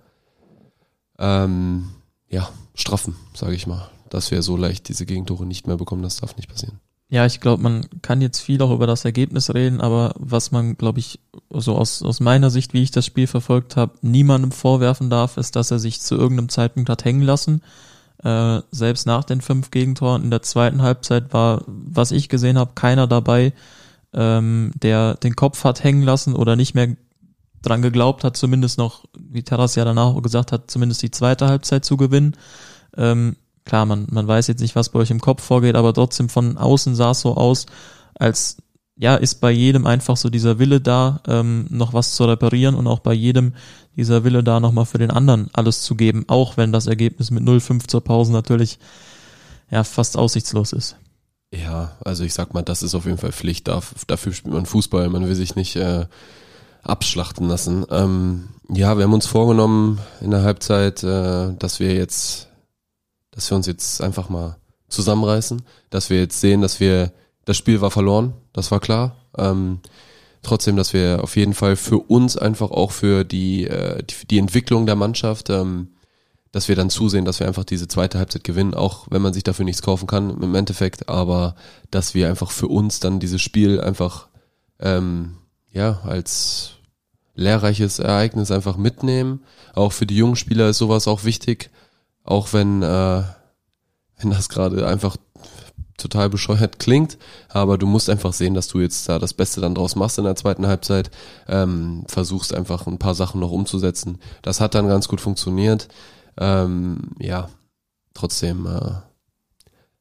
ähm, 1.19 1.89
ja, 2.29 2.49
straffen, 2.75 3.17
sage 3.35 3.55
ich 3.55 3.67
mal. 3.67 3.89
Dass 4.11 4.31
wir 4.31 4.43
so 4.43 4.57
leicht 4.57 4.89
diese 4.89 5.07
Gegentore 5.07 5.45
nicht 5.45 5.67
mehr 5.67 5.77
bekommen, 5.77 6.03
das 6.03 6.17
darf 6.17 6.37
nicht 6.37 6.49
passieren. 6.49 6.81
Ja, 7.11 7.25
ich 7.25 7.41
glaube, 7.41 7.63
man 7.63 7.87
kann 8.03 8.21
jetzt 8.21 8.41
viel 8.41 8.61
auch 8.61 8.71
über 8.71 8.87
das 8.87 9.07
Ergebnis 9.07 9.53
reden, 9.55 9.81
aber 9.81 10.15
was 10.19 10.51
man, 10.51 10.77
glaube 10.77 10.99
ich, 10.99 11.21
so 11.49 11.75
aus, 11.77 12.03
aus 12.03 12.21
meiner 12.21 12.51
Sicht, 12.51 12.75
wie 12.75 12.83
ich 12.83 12.91
das 12.91 13.07
Spiel 13.07 13.27
verfolgt 13.27 13.77
habe, 13.77 13.95
niemandem 14.03 14.53
vorwerfen 14.53 15.09
darf, 15.09 15.39
ist, 15.39 15.57
dass 15.57 15.71
er 15.71 15.79
sich 15.79 16.03
zu 16.03 16.17
irgendeinem 16.17 16.51
Zeitpunkt 16.51 16.91
hat 16.91 17.07
hängen 17.07 17.23
lassen. 17.23 17.63
Äh, 18.23 18.61
selbst 18.73 19.07
nach 19.07 19.25
den 19.25 19.41
fünf 19.41 19.71
Gegentoren 19.71 20.23
in 20.23 20.31
der 20.31 20.43
zweiten 20.43 20.83
Halbzeit 20.83 21.33
war, 21.33 21.63
was 21.67 22.11
ich 22.11 22.29
gesehen 22.29 22.59
habe, 22.59 22.73
keiner 22.75 23.07
dabei, 23.07 23.55
ähm, 24.13 24.73
der 24.75 25.15
den 25.15 25.35
Kopf 25.35 25.65
hat 25.65 25.85
hängen 25.85 26.03
lassen 26.03 26.35
oder 26.35 26.57
nicht 26.57 26.75
mehr 26.75 26.95
dran 27.63 27.81
geglaubt 27.81 28.23
hat, 28.23 28.37
zumindest 28.37 28.77
noch, 28.77 29.05
wie 29.31 29.43
Terras 29.43 29.75
ja 29.75 29.85
danach 29.85 30.21
gesagt 30.23 30.53
hat, 30.53 30.71
zumindest 30.71 31.03
die 31.03 31.11
zweite 31.11 31.49
Halbzeit 31.49 31.85
zu 31.85 31.97
gewinnen. 31.97 32.37
Ähm, 32.97 33.37
klar, 33.65 33.87
man, 33.87 34.07
man 34.11 34.27
weiß 34.27 34.47
jetzt 34.49 34.61
nicht, 34.61 34.77
was 34.77 34.89
bei 34.89 34.99
euch 34.99 35.11
im 35.11 35.21
Kopf 35.21 35.43
vorgeht, 35.43 35.77
aber 35.77 35.93
trotzdem 35.95 36.29
von 36.29 36.57
außen 36.57 36.95
sah 36.95 37.13
es 37.13 37.21
so 37.21 37.37
aus, 37.37 37.67
als 38.15 38.57
ja, 38.97 39.15
ist 39.15 39.37
bei 39.37 39.53
jedem 39.53 39.87
einfach 39.87 40.17
so 40.17 40.29
dieser 40.29 40.59
Wille 40.59 40.81
da, 40.81 41.21
ähm, 41.29 41.67
noch 41.71 41.95
was 41.95 42.15
zu 42.15 42.25
reparieren 42.25 42.75
und 42.75 42.89
auch 42.89 42.99
bei 42.99 43.13
jedem 43.13 43.55
dieser 43.97 44.25
Wille 44.25 44.43
da, 44.43 44.59
nochmal 44.59 44.87
für 44.87 44.99
den 44.99 45.13
anderen 45.13 45.51
alles 45.53 45.83
zu 45.83 45.95
geben, 45.95 46.25
auch 46.27 46.57
wenn 46.57 46.73
das 46.73 46.89
Ergebnis 46.89 47.31
mit 47.31 47.45
0-5 47.45 47.87
zur 47.87 48.03
Pause 48.03 48.33
natürlich 48.33 48.79
ja 49.71 49.85
fast 49.85 50.17
aussichtslos 50.17 50.73
ist. 50.73 50.97
Ja, 51.55 51.97
also 52.05 52.25
ich 52.25 52.35
sag 52.35 52.55
mal, 52.55 52.63
das 52.63 52.83
ist 52.83 52.95
auf 52.95 53.07
jeden 53.07 53.19
Fall 53.19 53.33
Pflicht. 53.33 53.69
Dafür 53.69 54.33
spielt 54.33 54.55
man 54.55 54.67
Fußball. 54.67 55.09
Man 55.09 55.27
will 55.27 55.35
sich 55.35 55.55
nicht 55.57 55.77
äh, 55.77 56.07
abschlachten 56.83 57.49
lassen. 57.49 57.85
Ähm, 57.91 58.49
ja, 58.71 58.97
wir 58.97 59.05
haben 59.05 59.15
uns 59.15 59.27
vorgenommen 59.27 59.99
in 60.21 60.31
der 60.31 60.43
Halbzeit, 60.43 61.03
äh, 61.03 61.55
dass 61.59 61.81
wir 61.81 61.95
jetzt 61.95 62.49
dass 63.39 63.49
wir 63.53 63.57
uns 63.57 63.69
jetzt 63.69 64.03
einfach 64.03 64.31
mal 64.31 64.57
zusammenreißen, 64.89 65.63
dass 65.91 66.11
wir 66.11 66.19
jetzt 66.19 66.41
sehen, 66.41 66.61
dass 66.61 66.81
wir, 66.81 67.13
das 67.45 67.57
Spiel 67.57 67.81
war 67.81 67.93
verloren, 67.93 68.33
das 68.53 68.73
war 68.73 68.81
klar. 68.81 69.15
Ähm, 69.37 69.79
trotzdem, 70.43 70.75
dass 70.75 70.93
wir 70.93 71.21
auf 71.23 71.37
jeden 71.37 71.55
Fall 71.55 71.77
für 71.77 71.99
uns 71.99 72.37
einfach 72.37 72.73
auch 72.73 72.91
für 72.91 73.23
die, 73.23 73.69
äh, 73.69 74.03
die, 74.03 74.27
die 74.27 74.39
Entwicklung 74.39 74.87
der 74.87 74.97
Mannschaft, 74.97 75.51
ähm, 75.51 75.93
dass 76.51 76.67
wir 76.67 76.75
dann 76.75 76.91
zusehen, 76.91 77.25
dass 77.25 77.39
wir 77.39 77.47
einfach 77.47 77.63
diese 77.63 77.87
zweite 77.87 78.19
Halbzeit 78.19 78.43
gewinnen, 78.43 78.75
auch 78.75 79.07
wenn 79.09 79.23
man 79.23 79.33
sich 79.33 79.45
dafür 79.45 79.65
nichts 79.65 79.83
kaufen 79.83 80.09
kann 80.09 80.43
im 80.43 80.57
Endeffekt, 80.57 81.09
aber 81.09 81.55
dass 81.93 82.15
wir 82.15 82.29
einfach 82.29 82.51
für 82.51 82.67
uns 82.67 82.99
dann 82.99 83.21
dieses 83.21 83.41
Spiel 83.41 83.81
einfach 83.81 84.27
ähm, 84.81 85.37
ja 85.73 86.01
als 86.05 86.73
lehrreiches 87.35 87.99
Ereignis 87.99 88.51
einfach 88.51 88.77
mitnehmen. 88.77 89.45
Auch 89.75 89.93
für 89.93 90.07
die 90.07 90.17
jungen 90.17 90.37
Spieler 90.37 90.69
ist 90.69 90.79
sowas 90.79 91.07
auch 91.07 91.25
wichtig, 91.25 91.71
auch 92.25 92.53
wenn 92.53 92.83
äh, 92.83 93.23
wenn 94.21 94.31
das 94.31 94.49
gerade 94.49 94.87
einfach 94.87 95.17
total 95.97 96.31
bescheuert 96.31 96.79
klingt, 96.79 97.19
aber 97.49 97.77
du 97.77 97.87
musst 97.87 98.09
einfach 98.09 98.33
sehen, 98.33 98.55
dass 98.55 98.69
du 98.69 98.81
jetzt 98.81 99.09
da 99.09 99.19
das 99.19 99.35
Beste 99.35 99.61
dann 99.61 99.75
draus 99.75 99.97
machst 99.97 100.19
in 100.19 100.25
der 100.25 100.37
zweiten 100.37 100.67
Halbzeit, 100.67 101.11
ähm, 101.49 102.05
versuchst 102.07 102.55
einfach 102.55 102.87
ein 102.87 102.99
paar 102.99 103.15
Sachen 103.15 103.41
noch 103.41 103.51
umzusetzen. 103.51 104.19
Das 104.43 104.61
hat 104.61 104.75
dann 104.75 104.89
ganz 104.89 105.09
gut 105.09 105.21
funktioniert. 105.21 105.89
Ähm, 106.39 107.11
ja, 107.19 107.49
trotzdem 108.15 108.67
äh, 108.67 108.93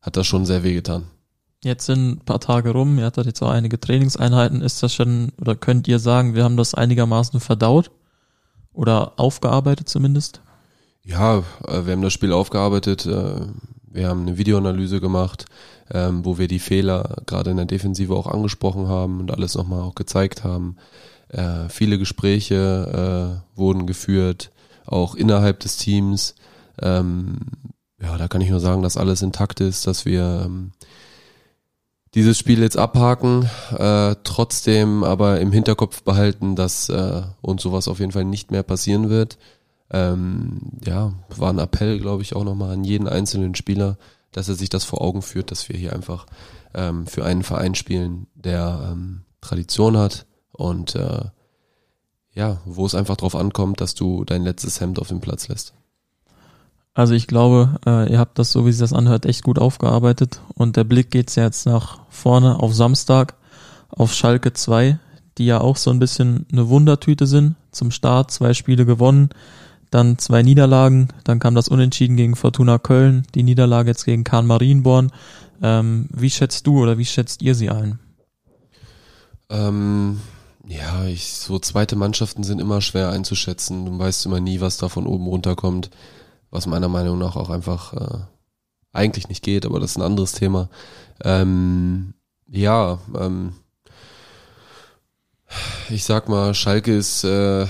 hat 0.01 0.15
das 0.15 0.27
schon 0.27 0.45
sehr 0.45 0.63
weh 0.63 0.75
getan. 0.75 1.07
Jetzt 1.63 1.87
sind 1.87 2.09
ein 2.09 2.25
paar 2.25 2.39
Tage 2.39 2.71
rum, 2.71 2.99
ihr 2.99 3.05
hattet 3.05 3.25
jetzt 3.25 3.41
auch 3.41 3.49
einige 3.49 3.79
Trainingseinheiten. 3.79 4.61
Ist 4.61 4.83
das 4.83 4.93
schon, 4.93 5.31
oder 5.41 5.55
könnt 5.55 5.87
ihr 5.87 5.99
sagen, 5.99 6.35
wir 6.35 6.43
haben 6.43 6.57
das 6.57 6.75
einigermaßen 6.75 7.39
verdaut? 7.39 7.91
Oder 8.73 9.13
aufgearbeitet 9.17 9.89
zumindest? 9.89 10.41
Ja, 11.03 11.39
äh, 11.65 11.85
wir 11.85 11.93
haben 11.93 12.03
das 12.03 12.13
Spiel 12.13 12.31
aufgearbeitet. 12.31 13.07
Äh, 13.07 13.41
wir 13.89 14.07
haben 14.07 14.21
eine 14.21 14.37
Videoanalyse 14.37 15.01
gemacht, 15.01 15.45
ähm, 15.89 16.23
wo 16.23 16.37
wir 16.37 16.47
die 16.47 16.59
Fehler 16.59 17.23
gerade 17.25 17.49
in 17.49 17.57
der 17.57 17.65
Defensive 17.65 18.13
auch 18.13 18.27
angesprochen 18.27 18.87
haben 18.87 19.19
und 19.19 19.31
alles 19.31 19.55
nochmal 19.55 19.81
auch 19.81 19.95
gezeigt 19.95 20.43
haben. 20.43 20.75
Äh, 21.29 21.69
viele 21.69 21.97
Gespräche 21.97 23.41
wurden 23.55 23.87
geführt, 23.87 24.51
auch 24.85 25.15
innerhalb 25.15 25.59
des 25.61 25.77
Teams. 25.77 26.35
Ähm, 26.79 27.37
ja, 27.99 28.17
da 28.17 28.27
kann 28.27 28.41
ich 28.41 28.51
nur 28.51 28.59
sagen, 28.59 28.83
dass 28.83 28.97
alles 28.97 29.23
intakt 29.23 29.59
ist, 29.59 29.87
dass 29.87 30.05
wir 30.05 30.43
ähm, 30.45 30.71
dieses 32.17 32.39
Spiel 32.39 32.63
jetzt 32.63 32.77
abhaken, 32.77 33.47
äh, 33.77 34.15
trotzdem 34.23 35.03
aber 35.03 35.39
im 35.39 35.51
Hinterkopf 35.51 36.01
behalten, 36.01 36.55
dass 36.55 36.89
äh, 36.89 37.21
uns 37.41 37.61
sowas 37.61 37.87
auf 37.87 37.99
jeden 37.99 38.11
Fall 38.11 38.25
nicht 38.25 38.49
mehr 38.49 38.63
passieren 38.63 39.11
wird. 39.11 39.37
Ähm, 39.91 40.57
ja, 40.83 41.13
war 41.35 41.53
ein 41.53 41.59
Appell, 41.59 41.99
glaube 41.99 42.23
ich, 42.23 42.35
auch 42.35 42.43
nochmal 42.43 42.73
an 42.73 42.83
jeden 42.83 43.07
einzelnen 43.07 43.53
Spieler, 43.53 43.99
dass 44.31 44.49
er 44.49 44.55
sich 44.55 44.69
das 44.69 44.83
vor 44.83 45.01
Augen 45.01 45.21
führt, 45.21 45.51
dass 45.51 45.69
wir 45.69 45.77
hier 45.77 45.93
einfach 45.93 46.25
ähm, 46.73 47.05
für 47.05 47.23
einen 47.23 47.43
Verein 47.43 47.75
spielen, 47.75 48.25
der 48.33 48.89
ähm, 48.91 49.21
Tradition 49.39 49.95
hat 49.95 50.25
und 50.53 50.95
äh, 50.95 51.25
ja, 52.33 52.61
wo 52.65 52.87
es 52.87 52.95
einfach 52.95 53.17
drauf 53.17 53.35
ankommt, 53.35 53.79
dass 53.79 53.93
du 53.93 54.25
dein 54.25 54.41
letztes 54.41 54.81
Hemd 54.81 54.97
auf 54.97 55.09
den 55.09 55.21
Platz 55.21 55.49
lässt. 55.49 55.75
Also 56.97 57.13
ich 57.13 57.27
glaube, 57.27 57.79
äh, 57.85 58.11
ihr 58.11 58.17
habt 58.17 58.39
das, 58.39 58.51
so 58.51 58.65
wie 58.65 58.71
sich 58.71 58.79
das 58.79 58.91
anhört, 58.91 59.27
echt 59.27 59.43
gut 59.43 59.59
aufgearbeitet 59.59 60.41
und 60.55 60.77
der 60.77 60.83
Blick 60.83 61.11
geht 61.11 61.35
jetzt 61.35 61.67
nach 61.67 61.99
vorne 62.09 62.59
auf 62.59 62.73
Samstag 62.73 63.35
auf 63.89 64.15
Schalke 64.15 64.51
2, 64.51 64.97
die 65.37 65.45
ja 65.45 65.61
auch 65.61 65.77
so 65.77 65.91
ein 65.91 65.99
bisschen 65.99 66.47
eine 66.51 66.69
Wundertüte 66.69 67.27
sind. 67.27 67.53
Zum 67.71 67.91
Start 67.91 68.31
zwei 68.31 68.55
Spiele 68.55 68.83
gewonnen, 68.87 69.29
dann 69.91 70.17
zwei 70.17 70.41
Niederlagen, 70.41 71.09
dann 71.23 71.37
kam 71.37 71.53
das 71.53 71.67
Unentschieden 71.67 72.17
gegen 72.17 72.35
Fortuna 72.35 72.79
Köln, 72.79 73.27
die 73.35 73.43
Niederlage 73.43 73.91
jetzt 73.91 74.05
gegen 74.05 74.23
Kahn 74.23 74.47
Marienborn. 74.47 75.11
Ähm, 75.61 76.07
wie 76.11 76.31
schätzt 76.31 76.65
du 76.65 76.81
oder 76.81 76.97
wie 76.97 77.05
schätzt 77.05 77.43
ihr 77.43 77.53
sie 77.53 77.69
ein? 77.69 77.99
Ähm, 79.51 80.19
ja, 80.67 81.05
ich, 81.05 81.31
so 81.31 81.59
zweite 81.59 81.95
Mannschaften 81.95 82.43
sind 82.43 82.59
immer 82.59 82.81
schwer 82.81 83.11
einzuschätzen. 83.11 83.85
Du 83.85 83.99
weißt 83.99 84.25
immer 84.25 84.39
nie, 84.39 84.61
was 84.61 84.77
da 84.77 84.89
von 84.89 85.05
oben 85.05 85.27
runterkommt, 85.27 85.91
was 86.49 86.67
meiner 86.67 86.89
Meinung 86.89 87.17
nach 87.17 87.35
auch 87.35 87.49
einfach 87.49 87.93
äh, 87.93 88.19
eigentlich 88.93 89.29
nicht 89.29 89.43
geht, 89.43 89.65
aber 89.65 89.79
das 89.79 89.91
ist 89.91 89.97
ein 89.97 90.03
anderes 90.03 90.31
Thema. 90.31 90.69
Ähm, 91.23 92.13
ja, 92.47 92.99
ähm, 93.17 93.53
ich 95.89 96.03
sag 96.03 96.29
mal, 96.29 96.53
Schalke 96.53 96.95
ist, 96.95 97.23
äh, 97.23 97.67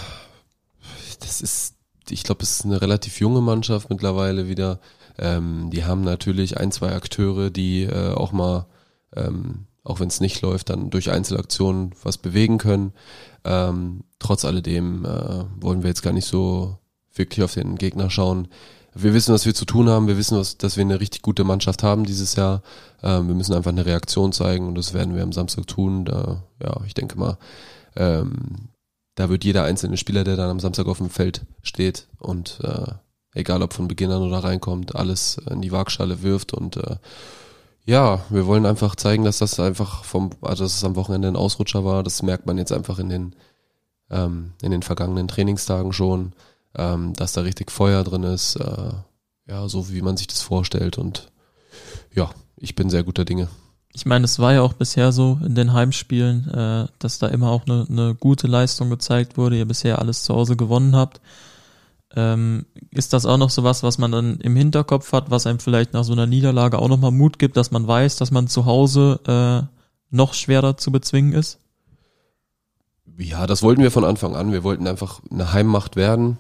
das 1.20 1.42
ist, 1.42 1.76
ich 2.10 2.24
glaube, 2.24 2.44
es 2.44 2.52
ist 2.52 2.66
eine 2.66 2.82
relativ 2.82 3.20
junge 3.20 3.42
Mannschaft 3.42 3.90
mittlerweile 3.90 4.48
wieder. 4.48 4.80
Ähm, 5.18 5.70
die 5.72 5.84
haben 5.84 6.04
natürlich 6.04 6.58
ein, 6.58 6.72
zwei 6.72 6.94
Akteure, 6.94 7.50
die 7.50 7.84
äh, 7.84 8.14
auch 8.14 8.32
mal 8.32 8.68
ähm, 9.16 9.68
auch 9.88 10.02
wenn 10.02 10.10
es 10.10 10.20
nicht 10.20 10.42
läuft, 10.42 10.70
dann 10.70 10.90
durch 10.90 11.12
Einzelaktionen 11.12 11.94
was 12.04 12.18
bewegen 12.18 12.58
können. 12.58 12.92
Ähm, 13.46 14.04
trotz 14.20 14.44
alledem 14.44 15.06
äh, 15.06 15.46
wollen 15.62 15.82
wir 15.82 15.90
jetzt 15.90 16.02
gar 16.02 16.12
nicht 16.12 16.28
so 16.28 16.78
wirklich 17.18 17.44
auf 17.44 17.54
den 17.54 17.76
Gegner 17.76 18.10
schauen. 18.10 18.48
Wir 18.94 19.14
wissen, 19.14 19.34
was 19.34 19.46
wir 19.46 19.54
zu 19.54 19.66
tun 19.66 19.90
haben. 19.90 20.08
Wir 20.08 20.18
wissen, 20.18 20.38
was, 20.38 20.58
dass 20.58 20.76
wir 20.76 20.82
eine 20.82 21.00
richtig 21.00 21.22
gute 21.22 21.44
Mannschaft 21.44 21.84
haben 21.84 22.06
dieses 22.06 22.36
Jahr. 22.36 22.64
Ähm, 23.04 23.28
wir 23.28 23.36
müssen 23.36 23.54
einfach 23.54 23.72
eine 23.72 23.86
Reaktion 23.86 24.32
zeigen 24.34 24.68
und 24.68 24.76
das 24.76 24.94
werden 24.94 25.16
wir 25.16 25.24
am 25.24 25.34
Samstag 25.34 25.68
tun. 25.68 26.06
Da, 26.06 26.44
ja, 26.62 26.82
ich 26.86 26.94
denke 26.94 27.18
mal, 27.18 27.38
ähm, 27.96 28.70
da 29.16 29.30
wird 29.30 29.44
jeder 29.44 29.64
einzelne 29.64 29.98
Spieler, 29.98 30.24
der 30.24 30.36
dann 30.36 30.50
am 30.50 30.60
Samstag 30.60 30.88
auf 30.88 30.98
dem 30.98 31.10
Feld 31.10 31.46
steht 31.64 32.08
und 32.20 32.60
äh, 32.64 32.92
egal 33.34 33.62
ob 33.62 33.74
von 33.74 33.88
Beginn 33.88 34.12
an 34.12 34.22
oder 34.22 34.44
reinkommt, 34.44 34.96
alles 34.96 35.38
in 35.50 35.62
die 35.62 35.72
Waagschale 35.72 36.24
wirft 36.24 36.54
und 36.54 36.78
äh, 36.78 36.98
ja, 37.88 38.20
wir 38.30 38.46
wollen 38.46 38.66
einfach 38.66 38.98
zeigen, 38.98 39.24
dass 39.24 39.38
das 39.38 39.60
einfach 39.62 40.04
vom, 40.04 40.32
also 40.42 40.66
dass 40.66 40.76
es 40.76 40.84
am 40.84 40.98
Wochenende 40.98 41.30
ein 41.30 41.38
Ausrutscher 41.38 41.86
war. 41.86 42.04
Das 42.04 42.22
merkt 42.22 42.46
man 42.46 42.58
jetzt 42.58 42.74
einfach 42.74 43.00
in 43.00 43.08
den, 43.08 43.36
ähm, 44.12 44.52
in 44.62 44.72
den 44.72 44.84
vergangenen 44.84 45.30
Trainingstagen 45.30 45.94
schon, 45.94 46.34
ähm, 46.76 47.14
dass 47.14 47.34
da 47.34 47.42
richtig 47.42 47.72
Feuer 47.72 48.04
drin 48.04 48.24
ist, 48.24 48.56
äh, 48.58 48.92
ja, 49.48 49.68
so 49.68 49.92
wie 49.92 50.02
man 50.02 50.18
sich 50.18 50.28
das 50.28 50.42
vorstellt. 50.42 50.98
Und 50.98 51.32
ja, 52.14 52.30
ich 52.58 52.76
bin 52.76 52.90
sehr 52.90 53.04
guter 53.04 53.26
Dinge. 53.26 53.48
Ich 53.94 54.06
meine, 54.06 54.26
es 54.26 54.38
war 54.38 54.54
ja 54.54 54.62
auch 54.62 54.74
bisher 54.74 55.12
so 55.12 55.40
in 55.44 55.56
den 55.56 55.74
Heimspielen, 55.74 56.48
äh, 56.50 56.88
dass 57.00 57.18
da 57.20 57.28
immer 57.28 57.50
auch 57.50 57.66
eine, 57.66 57.88
eine 57.90 58.16
gute 58.16 58.48
Leistung 58.48 58.90
gezeigt 58.90 59.38
wurde, 59.38 59.58
ihr 59.58 59.66
bisher 59.66 60.00
alles 60.00 60.24
zu 60.24 60.36
Hause 60.36 60.56
gewonnen 60.56 60.96
habt. 60.96 61.20
Ähm, 62.16 62.66
ist 62.92 63.14
das 63.14 63.26
auch 63.26 63.38
noch 63.38 63.50
so 63.50 63.64
was, 63.64 63.84
was 63.84 63.98
man 63.98 64.12
dann 64.12 64.38
im 64.38 64.56
Hinterkopf 64.56 65.12
hat, 65.14 65.30
was 65.30 65.48
einem 65.48 65.60
vielleicht 65.60 65.94
nach 65.94 66.04
so 66.04 66.14
einer 66.14 66.28
Niederlage 66.28 66.80
auch 66.80 66.88
nochmal 66.88 67.12
Mut 67.12 67.40
gibt, 67.40 67.58
dass 67.58 67.72
man 67.72 67.88
weiß, 67.88 68.18
dass 68.18 68.32
man 68.32 68.48
zu 68.48 68.66
Hause 68.66 69.20
äh, 69.28 69.76
noch 70.10 70.34
schwerer 70.34 70.78
zu 70.78 70.92
bezwingen 70.92 71.34
ist? 71.34 71.60
Ja, 73.18 73.48
das 73.48 73.64
wollten 73.64 73.82
wir 73.82 73.92
von 73.92 74.06
Anfang 74.06 74.36
an. 74.36 74.52
Wir 74.52 74.64
wollten 74.64 74.88
einfach 74.88 75.22
eine 75.32 75.54
Heimmacht 75.54 75.96
werden. 75.96 76.38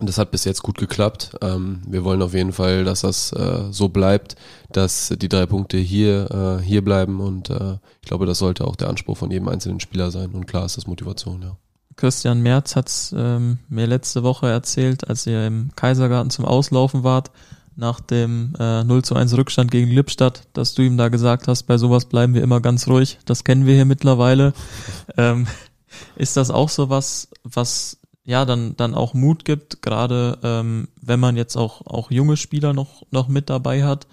Und 0.00 0.08
das 0.08 0.16
hat 0.16 0.30
bis 0.30 0.46
jetzt 0.46 0.62
gut 0.62 0.78
geklappt. 0.78 1.36
Ähm, 1.42 1.82
wir 1.86 2.04
wollen 2.04 2.22
auf 2.22 2.32
jeden 2.32 2.52
Fall, 2.52 2.84
dass 2.84 3.02
das 3.02 3.32
äh, 3.32 3.70
so 3.70 3.90
bleibt, 3.90 4.34
dass 4.72 5.14
die 5.14 5.28
drei 5.28 5.44
Punkte 5.44 5.76
hier, 5.76 6.30
äh, 6.30 6.64
hier 6.64 6.82
bleiben. 6.82 7.20
Und 7.20 7.50
äh, 7.50 7.74
ich 8.00 8.08
glaube, 8.08 8.24
das 8.24 8.38
sollte 8.38 8.66
auch 8.66 8.76
der 8.76 8.88
Anspruch 8.88 9.18
von 9.18 9.30
jedem 9.30 9.48
einzelnen 9.48 9.78
Spieler 9.78 10.10
sein. 10.10 10.30
Und 10.30 10.46
klar 10.46 10.64
ist 10.64 10.78
das 10.78 10.86
Motivation, 10.86 11.42
ja. 11.42 11.56
Christian 11.96 12.40
Merz 12.40 12.76
hat 12.76 12.88
es 12.88 13.14
ähm, 13.14 13.58
mir 13.68 13.86
letzte 13.86 14.22
Woche 14.22 14.48
erzählt, 14.48 15.06
als 15.06 15.26
ihr 15.26 15.46
im 15.46 15.70
Kaisergarten 15.76 16.30
zum 16.30 16.46
Auslaufen 16.46 17.04
wart, 17.04 17.30
nach 17.76 18.00
dem 18.00 18.54
äh, 18.58 18.82
0 18.82 19.04
zu 19.04 19.16
1 19.16 19.36
Rückstand 19.36 19.70
gegen 19.70 19.90
Lippstadt, 19.90 20.44
dass 20.54 20.72
du 20.72 20.80
ihm 20.80 20.96
da 20.96 21.08
gesagt 21.08 21.46
hast, 21.46 21.64
bei 21.64 21.76
sowas 21.76 22.06
bleiben 22.06 22.32
wir 22.32 22.42
immer 22.42 22.62
ganz 22.62 22.88
ruhig. 22.88 23.18
Das 23.26 23.44
kennen 23.44 23.66
wir 23.66 23.74
hier 23.74 23.84
mittlerweile. 23.84 24.54
Ähm, 25.16 25.46
ist 26.14 26.36
das 26.36 26.50
auch 26.50 26.68
so 26.68 26.88
was, 26.88 27.28
was 27.42 27.99
ja 28.30 28.44
dann, 28.44 28.76
dann 28.76 28.94
auch 28.94 29.12
Mut 29.12 29.44
gibt, 29.44 29.82
gerade 29.82 30.38
ähm, 30.42 30.88
wenn 31.02 31.20
man 31.20 31.36
jetzt 31.36 31.56
auch, 31.56 31.86
auch 31.86 32.10
junge 32.10 32.36
Spieler 32.36 32.72
noch, 32.72 33.02
noch 33.10 33.28
mit 33.28 33.50
dabei 33.50 33.84
hat, 33.84 34.06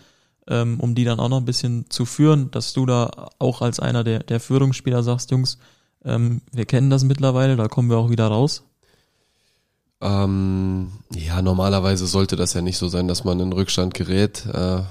ähm, 0.47 0.79
um 0.79 0.95
die 0.95 1.05
dann 1.05 1.19
auch 1.19 1.29
noch 1.29 1.37
ein 1.37 1.45
bisschen 1.45 1.89
zu 1.89 2.05
führen, 2.05 2.51
dass 2.51 2.73
du 2.73 2.85
da 2.85 3.29
auch 3.39 3.61
als 3.61 3.79
einer 3.79 4.03
der, 4.03 4.19
der 4.23 4.39
Führungsspieler 4.39 5.03
sagst, 5.03 5.31
Jungs, 5.31 5.59
ähm, 6.03 6.41
wir 6.51 6.65
kennen 6.65 6.89
das 6.89 7.03
mittlerweile, 7.03 7.55
da 7.55 7.67
kommen 7.67 7.89
wir 7.89 7.97
auch 7.97 8.09
wieder 8.09 8.27
raus. 8.27 8.63
Ähm, 10.01 10.91
ja, 11.13 11.41
normalerweise 11.41 12.07
sollte 12.07 12.35
das 12.35 12.53
ja 12.53 12.61
nicht 12.61 12.77
so 12.77 12.87
sein, 12.87 13.07
dass 13.07 13.23
man 13.23 13.39
in 13.39 13.53
Rückstand 13.53 13.93
gerät. 13.93 14.45
Äh, 14.45 14.81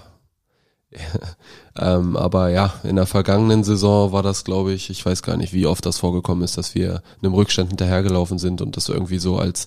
ähm, 1.77 2.17
aber 2.17 2.51
ja, 2.51 2.75
in 2.83 2.97
der 2.97 3.07
vergangenen 3.07 3.65
Saison 3.65 4.13
war 4.13 4.23
das, 4.23 4.45
glaube 4.45 4.73
ich, 4.73 4.91
ich 4.91 5.05
weiß 5.05 5.23
gar 5.23 5.37
nicht, 5.37 5.53
wie 5.53 5.67
oft 5.67 5.85
das 5.85 5.99
vorgekommen 5.99 6.45
ist, 6.45 6.57
dass 6.57 6.75
wir 6.75 7.03
einem 7.23 7.35
Rückstand 7.35 7.69
hinterhergelaufen 7.69 8.39
sind 8.39 8.61
und 8.61 8.77
das 8.77 8.89
irgendwie 8.89 9.19
so 9.19 9.39
als 9.39 9.67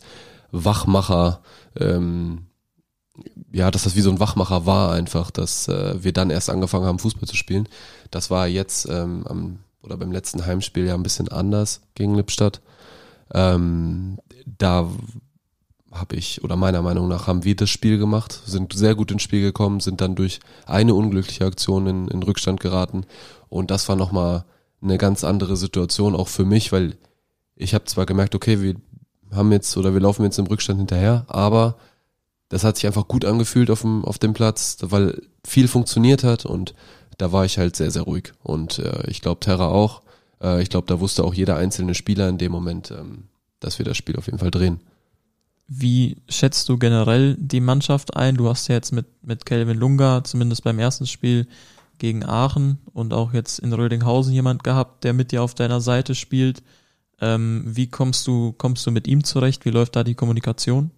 Wachmacher, 0.52 1.42
ähm, 1.80 2.48
ja, 3.52 3.70
dass 3.72 3.84
das 3.84 3.96
wie 3.96 4.02
so 4.02 4.12
ein 4.12 4.20
Wachmacher 4.20 4.66
war 4.66 4.92
einfach, 4.92 5.32
dass 5.32 5.68
äh, 5.68 6.04
wir 6.04 6.14
dann 6.14 6.30
erst 6.30 6.50
angefangen 6.50 6.86
haben, 6.86 7.00
Fußball 7.00 7.28
zu 7.28 7.36
spielen. 7.36 7.68
Das 8.12 8.30
war 8.30 8.48
jetzt 8.48 8.88
ähm, 8.90 9.26
am 9.28 9.60
oder 9.82 9.98
beim 9.98 10.12
letzten 10.12 10.46
Heimspiel 10.46 10.86
ja 10.86 10.94
ein 10.94 11.04
bisschen 11.04 11.30
anders 11.30 11.82
gegen 11.96 12.16
Lippstadt. 12.16 12.62
Ähm, 13.34 14.20
da 14.46 14.90
habe 15.92 16.16
ich, 16.16 16.44
oder 16.44 16.56
meiner 16.56 16.82
Meinung 16.82 17.08
nach 17.08 17.28
haben 17.28 17.44
wir 17.44 17.56
das 17.56 17.70
Spiel 17.70 17.98
gemacht, 17.98 18.42
sind 18.46 18.74
sehr 18.74 18.96
gut 18.96 19.12
ins 19.12 19.24
Spiel 19.24 19.42
gekommen, 19.42 19.80
sind 19.80 20.02
dann 20.02 20.16
durch 20.16 20.40
eine 20.66 20.94
unglückliche 20.94 21.46
Aktion 21.46 21.88
in, 21.88 22.08
in 22.08 22.24
Rückstand 22.24 22.60
geraten. 22.60 23.06
Und 23.50 23.72
das 23.72 23.90
war 23.90 23.96
nochmal 23.96 24.46
eine 24.82 24.98
ganz 24.98 25.24
andere 25.24 25.58
Situation, 25.58 26.16
auch 26.16 26.28
für 26.28 26.46
mich, 26.46 26.72
weil 26.72 26.98
ich 27.56 27.74
habe 27.74 27.86
zwar 27.86 28.06
gemerkt, 28.06 28.36
okay, 28.36 28.62
wir 28.62 28.76
haben 29.32 29.52
jetzt 29.52 29.76
oder 29.78 29.94
wir 29.94 30.02
laufen 30.02 30.24
jetzt 30.24 30.40
im 30.40 30.48
Rückstand 30.48 30.80
hinterher, 30.80 31.26
aber 31.28 31.76
das 32.50 32.64
hat 32.64 32.78
sich 32.78 32.88
einfach 32.88 33.08
gut 33.08 33.26
angefühlt 33.26 33.70
auf 33.70 33.82
dem, 33.82 34.06
auf 34.06 34.18
dem 34.18 34.34
Platz, 34.34 34.78
weil 34.82 35.22
viel 35.46 35.68
funktioniert 35.68 36.24
hat 36.24 36.46
und 36.46 36.74
da 37.18 37.32
war 37.32 37.46
ich 37.46 37.58
halt 37.58 37.76
sehr, 37.76 37.92
sehr 37.92 38.04
ruhig. 38.04 38.32
Und 38.42 38.80
äh, 38.80 39.08
ich 39.08 39.22
glaube, 39.22 39.42
Terra 39.42 39.68
auch. 39.68 40.02
Äh, 40.42 40.62
ich 40.62 40.70
glaube, 40.70 40.88
da 40.88 41.00
wusste 41.00 41.24
auch 41.24 41.34
jeder 41.34 41.58
einzelne 41.58 41.94
Spieler 41.94 42.30
in 42.30 42.38
dem 42.38 42.52
Moment, 42.52 42.92
ähm, 42.92 43.26
dass 43.60 43.78
wir 43.78 43.86
das 43.86 43.98
Spiel 43.98 44.16
auf 44.16 44.26
jeden 44.26 44.40
Fall 44.40 44.52
drehen. 44.52 44.80
Wie 45.72 46.18
schätzt 46.28 46.68
du 46.68 46.80
generell 46.80 47.36
die 47.40 47.60
Mannschaft 47.62 48.18
ein? 48.18 48.36
Du 48.36 48.50
hast 48.50 48.68
ja 48.68 48.76
jetzt 48.76 48.92
mit, 48.92 49.06
mit 49.24 49.46
Kelvin 49.46 49.78
Lunga, 49.78 50.24
zumindest 50.24 50.64
beim 50.64 50.80
ersten 50.80 51.06
Spiel 51.06 51.48
gegen 52.00 52.26
Aachen 52.26 52.80
und 52.92 53.14
auch 53.14 53.34
jetzt 53.34 53.60
in 53.60 53.72
Rödinghausen 53.72 54.34
jemand 54.34 54.64
gehabt, 54.64 55.04
der 55.04 55.14
mit 55.14 55.32
dir 55.32 55.44
auf 55.44 55.54
deiner 55.54 55.80
Seite 55.80 56.16
spielt. 56.16 56.64
Ähm, 57.22 57.64
wie 57.68 57.86
kommst 57.86 58.26
du, 58.26 58.54
kommst 58.54 58.88
du 58.88 58.92
mit 58.92 59.08
ihm 59.08 59.24
zurecht? 59.24 59.64
Wie 59.64 59.70
läuft 59.70 59.96
da 59.96 60.04
die 60.04 60.16
Kommunikation? 60.16 60.90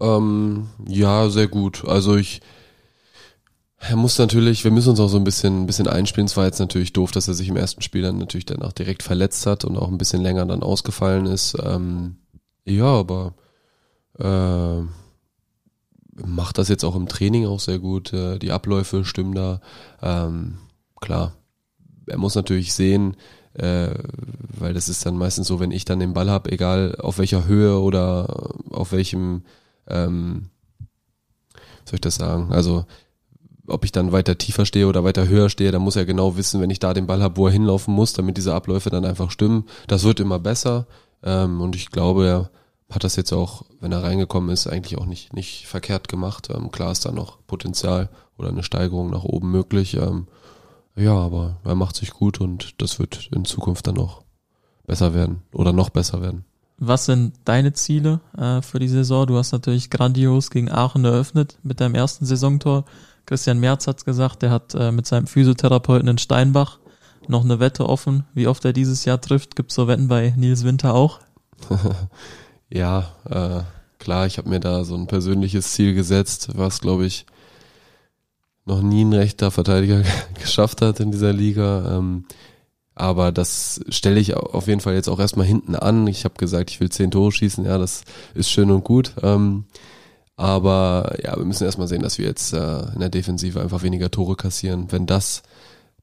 Ähm, 0.00 0.68
ja, 0.86 1.28
sehr 1.28 1.48
gut. 1.48 1.84
Also 1.86 2.16
ich, 2.16 2.40
er 3.76 3.96
muss 3.96 4.16
natürlich, 4.18 4.64
wir 4.64 4.70
müssen 4.70 4.90
uns 4.90 5.00
auch 5.00 5.08
so 5.08 5.18
ein 5.18 5.24
bisschen, 5.24 5.64
ein 5.64 5.66
bisschen 5.66 5.88
einspielen. 5.88 6.26
Es 6.26 6.38
war 6.38 6.46
jetzt 6.46 6.60
natürlich 6.60 6.94
doof, 6.94 7.10
dass 7.10 7.28
er 7.28 7.34
sich 7.34 7.48
im 7.48 7.56
ersten 7.56 7.82
Spiel 7.82 8.00
dann 8.00 8.16
natürlich 8.16 8.46
danach 8.46 8.72
direkt 8.72 9.02
verletzt 9.02 9.44
hat 9.44 9.66
und 9.66 9.76
auch 9.76 9.88
ein 9.88 9.98
bisschen 9.98 10.22
länger 10.22 10.46
dann 10.46 10.62
ausgefallen 10.62 11.26
ist. 11.26 11.54
Ähm, 11.62 12.16
ja, 12.64 12.86
aber 12.86 13.34
äh, 14.18 14.82
macht 16.26 16.58
das 16.58 16.68
jetzt 16.68 16.84
auch 16.84 16.96
im 16.96 17.08
Training 17.08 17.46
auch 17.46 17.60
sehr 17.60 17.78
gut. 17.78 18.12
Äh, 18.12 18.38
die 18.38 18.52
Abläufe 18.52 19.04
stimmen 19.04 19.34
da. 19.34 19.60
Ähm, 20.02 20.58
klar, 21.00 21.34
er 22.06 22.18
muss 22.18 22.34
natürlich 22.34 22.74
sehen, 22.74 23.16
äh, 23.54 23.90
weil 24.58 24.74
das 24.74 24.88
ist 24.88 25.04
dann 25.06 25.16
meistens 25.16 25.46
so, 25.48 25.60
wenn 25.60 25.70
ich 25.70 25.84
dann 25.84 26.00
den 26.00 26.14
Ball 26.14 26.30
habe, 26.30 26.50
egal 26.50 26.96
auf 26.96 27.18
welcher 27.18 27.46
Höhe 27.46 27.78
oder 27.80 28.54
auf 28.70 28.92
welchem, 28.92 29.42
ähm, 29.86 30.50
soll 31.84 31.96
ich 31.96 32.00
das 32.00 32.16
sagen, 32.16 32.52
also 32.52 32.84
ob 33.66 33.84
ich 33.84 33.92
dann 33.92 34.12
weiter 34.12 34.38
tiefer 34.38 34.64
stehe 34.64 34.86
oder 34.86 35.04
weiter 35.04 35.28
höher 35.28 35.50
stehe, 35.50 35.70
dann 35.72 35.82
muss 35.82 35.96
er 35.96 36.06
genau 36.06 36.36
wissen, 36.36 36.60
wenn 36.60 36.70
ich 36.70 36.78
da 36.78 36.94
den 36.94 37.06
Ball 37.06 37.22
habe, 37.22 37.36
wo 37.36 37.46
er 37.46 37.52
hinlaufen 37.52 37.92
muss, 37.92 38.14
damit 38.14 38.38
diese 38.38 38.54
Abläufe 38.54 38.88
dann 38.88 39.04
einfach 39.04 39.30
stimmen. 39.30 39.64
Das 39.86 40.04
wird 40.04 40.20
immer 40.20 40.38
besser 40.38 40.86
ähm, 41.22 41.60
und 41.60 41.76
ich 41.76 41.90
glaube, 41.90 42.26
er 42.26 42.50
hat 42.90 43.04
das 43.04 43.16
jetzt 43.16 43.32
auch, 43.32 43.64
wenn 43.80 43.92
er 43.92 44.02
reingekommen 44.02 44.50
ist, 44.50 44.66
eigentlich 44.66 44.98
auch 44.98 45.06
nicht, 45.06 45.34
nicht 45.34 45.66
verkehrt 45.66 46.08
gemacht. 46.08 46.48
Ähm, 46.50 46.70
klar 46.70 46.92
ist 46.92 47.04
da 47.04 47.12
noch 47.12 47.38
Potenzial 47.46 48.08
oder 48.38 48.48
eine 48.48 48.62
Steigerung 48.62 49.10
nach 49.10 49.24
oben 49.24 49.50
möglich. 49.50 49.94
Ähm, 49.94 50.26
ja, 50.96 51.14
aber 51.14 51.58
er 51.64 51.74
macht 51.74 51.96
sich 51.96 52.10
gut 52.10 52.40
und 52.40 52.80
das 52.80 52.98
wird 52.98 53.28
in 53.34 53.44
Zukunft 53.44 53.86
dann 53.86 53.98
auch 53.98 54.22
besser 54.86 55.12
werden 55.14 55.42
oder 55.52 55.72
noch 55.72 55.90
besser 55.90 56.22
werden. 56.22 56.44
Was 56.78 57.06
sind 57.06 57.34
deine 57.44 57.72
Ziele 57.72 58.20
äh, 58.36 58.62
für 58.62 58.78
die 58.78 58.88
Saison? 58.88 59.26
Du 59.26 59.36
hast 59.36 59.52
natürlich 59.52 59.90
grandios 59.90 60.50
gegen 60.50 60.70
Aachen 60.70 61.04
eröffnet 61.04 61.58
mit 61.62 61.80
deinem 61.80 61.94
ersten 61.94 62.24
Saisontor. 62.24 62.84
Christian 63.26 63.58
Merz 63.60 63.86
hat's 63.86 64.04
gesagt, 64.04 64.42
der 64.42 64.50
hat 64.50 64.74
äh, 64.74 64.92
mit 64.92 65.06
seinem 65.06 65.26
Physiotherapeuten 65.26 66.08
in 66.08 66.18
Steinbach 66.18 66.78
noch 67.26 67.44
eine 67.44 67.60
Wette 67.60 67.86
offen, 67.86 68.24
wie 68.32 68.46
oft 68.46 68.64
er 68.64 68.72
dieses 68.72 69.04
Jahr 69.04 69.20
trifft. 69.20 69.56
Gibt's 69.56 69.74
so 69.74 69.86
Wetten 69.86 70.08
bei 70.08 70.32
Nils 70.36 70.64
Winter 70.64 70.94
auch? 70.94 71.20
Ja, 72.70 73.14
äh, 73.28 73.62
klar, 73.98 74.26
ich 74.26 74.38
habe 74.38 74.48
mir 74.48 74.60
da 74.60 74.84
so 74.84 74.94
ein 74.94 75.06
persönliches 75.06 75.72
Ziel 75.72 75.94
gesetzt, 75.94 76.50
was, 76.54 76.80
glaube 76.80 77.06
ich, 77.06 77.26
noch 78.64 78.82
nie 78.82 79.04
ein 79.04 79.12
rechter 79.12 79.50
Verteidiger 79.50 80.02
geschafft 80.40 80.82
hat 80.82 81.00
in 81.00 81.10
dieser 81.10 81.32
Liga. 81.32 81.98
Ähm, 81.98 82.24
aber 82.94 83.32
das 83.32 83.80
stelle 83.88 84.18
ich 84.18 84.34
auf 84.34 84.66
jeden 84.66 84.80
Fall 84.80 84.94
jetzt 84.94 85.08
auch 85.08 85.20
erstmal 85.20 85.46
hinten 85.46 85.76
an. 85.76 86.06
Ich 86.08 86.24
habe 86.24 86.34
gesagt, 86.36 86.70
ich 86.70 86.80
will 86.80 86.90
zehn 86.90 87.10
Tore 87.10 87.30
schießen. 87.32 87.64
Ja, 87.64 87.78
das 87.78 88.02
ist 88.34 88.50
schön 88.50 88.70
und 88.70 88.84
gut. 88.84 89.14
Ähm, 89.22 89.64
aber 90.36 91.16
ja, 91.22 91.36
wir 91.36 91.44
müssen 91.44 91.64
erstmal 91.64 91.88
sehen, 91.88 92.02
dass 92.02 92.18
wir 92.18 92.26
jetzt 92.26 92.52
äh, 92.52 92.92
in 92.92 93.00
der 93.00 93.08
Defensive 93.08 93.60
einfach 93.60 93.82
weniger 93.82 94.10
Tore 94.10 94.36
kassieren. 94.36 94.90
Wenn 94.90 95.06
das 95.06 95.42